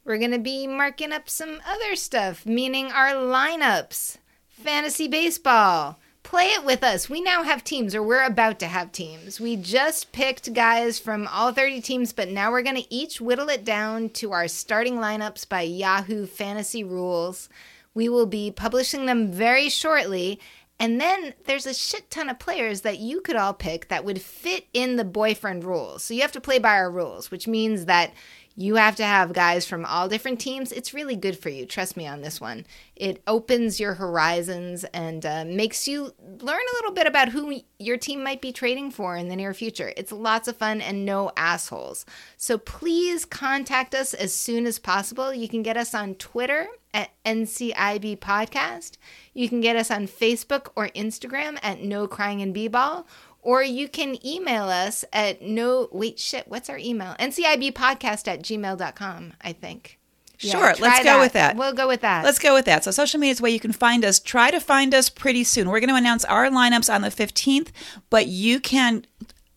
[0.03, 4.17] We're gonna be marking up some other stuff, meaning our lineups,
[4.49, 5.99] fantasy baseball.
[6.23, 7.09] Play it with us.
[7.09, 9.39] We now have teams, or we're about to have teams.
[9.39, 13.47] We just picked guys from all 30 teams, but now we're going to each whittle
[13.47, 17.47] it down to our starting lineups by Yahoo Fantasy Rules.
[17.93, 20.41] We will be publishing them very shortly.
[20.80, 24.21] And then there's a shit ton of players that you could all pick that would
[24.21, 26.03] fit in the boyfriend rules.
[26.03, 28.13] So you have to play by our rules, which means that
[28.60, 30.72] you have to have guys from all different teams.
[30.72, 31.68] It's really good for you.
[31.68, 32.66] Trust me on this one.
[32.95, 37.97] It opens your horizons and uh, makes you learn a little bit about who your
[37.97, 39.93] team might be trading for in the near future.
[39.95, 42.03] It's lots of fun and no assholes.
[42.36, 45.32] So please contact us as soon as possible.
[45.32, 48.93] You can get us on Twitter at NCIB Podcast.
[49.36, 53.05] You can get us on Facebook or Instagram at No Crying in B-Ball.
[53.47, 57.15] Or you can email us at no, wait, shit, what's our email?
[57.17, 59.99] NCIBpodcast at gmail.com, I think.
[60.37, 61.55] Sure, try let's go with that.
[61.55, 62.25] We'll go with that.
[62.25, 62.83] Let's go with that.
[62.83, 64.19] So social media is where you can find us.
[64.19, 65.69] Try to find us pretty soon.
[65.69, 67.69] We're going to announce our lineups on the 15th,
[68.09, 69.05] but you can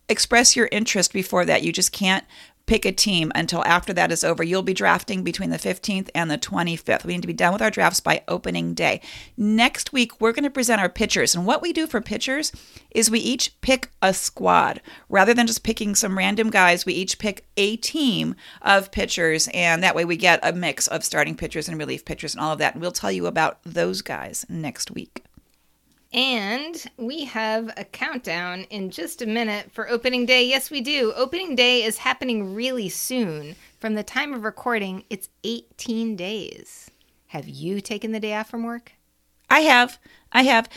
[0.07, 1.61] express your interest before that.
[1.61, 2.23] You just can't
[2.65, 4.43] pick a team until after that is over.
[4.43, 7.03] You'll be drafting between the 15th and the 25th.
[7.03, 9.01] We need to be done with our drafts by opening day.
[9.37, 11.35] Next week, we're going to present our pitchers.
[11.35, 12.51] And what we do for pitchers
[12.91, 14.81] is we each pick a squad.
[15.09, 19.49] Rather than just picking some random guys, we each pick a team of pitchers.
[19.53, 22.53] And that way we get a mix of starting pitchers and relief pitchers and all
[22.53, 22.73] of that.
[22.73, 25.23] And we'll tell you about those guys next week.
[26.13, 30.45] And we have a countdown in just a minute for opening day.
[30.45, 31.13] Yes, we do.
[31.15, 33.55] Opening day is happening really soon.
[33.79, 36.91] From the time of recording, it's 18 days.
[37.27, 38.91] Have you taken the day off from work?
[39.49, 39.99] I have.
[40.33, 40.67] I have.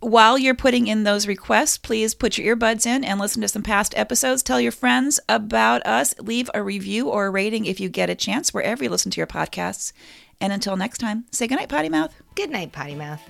[0.00, 3.62] While you're putting in those requests, please put your earbuds in and listen to some
[3.62, 4.42] past episodes.
[4.42, 6.18] Tell your friends about us.
[6.18, 9.20] Leave a review or a rating if you get a chance, wherever you listen to
[9.20, 9.92] your podcasts.
[10.40, 12.12] And until next time, say goodnight, Potty Mouth.
[12.34, 13.22] Good night, Potty Mouth.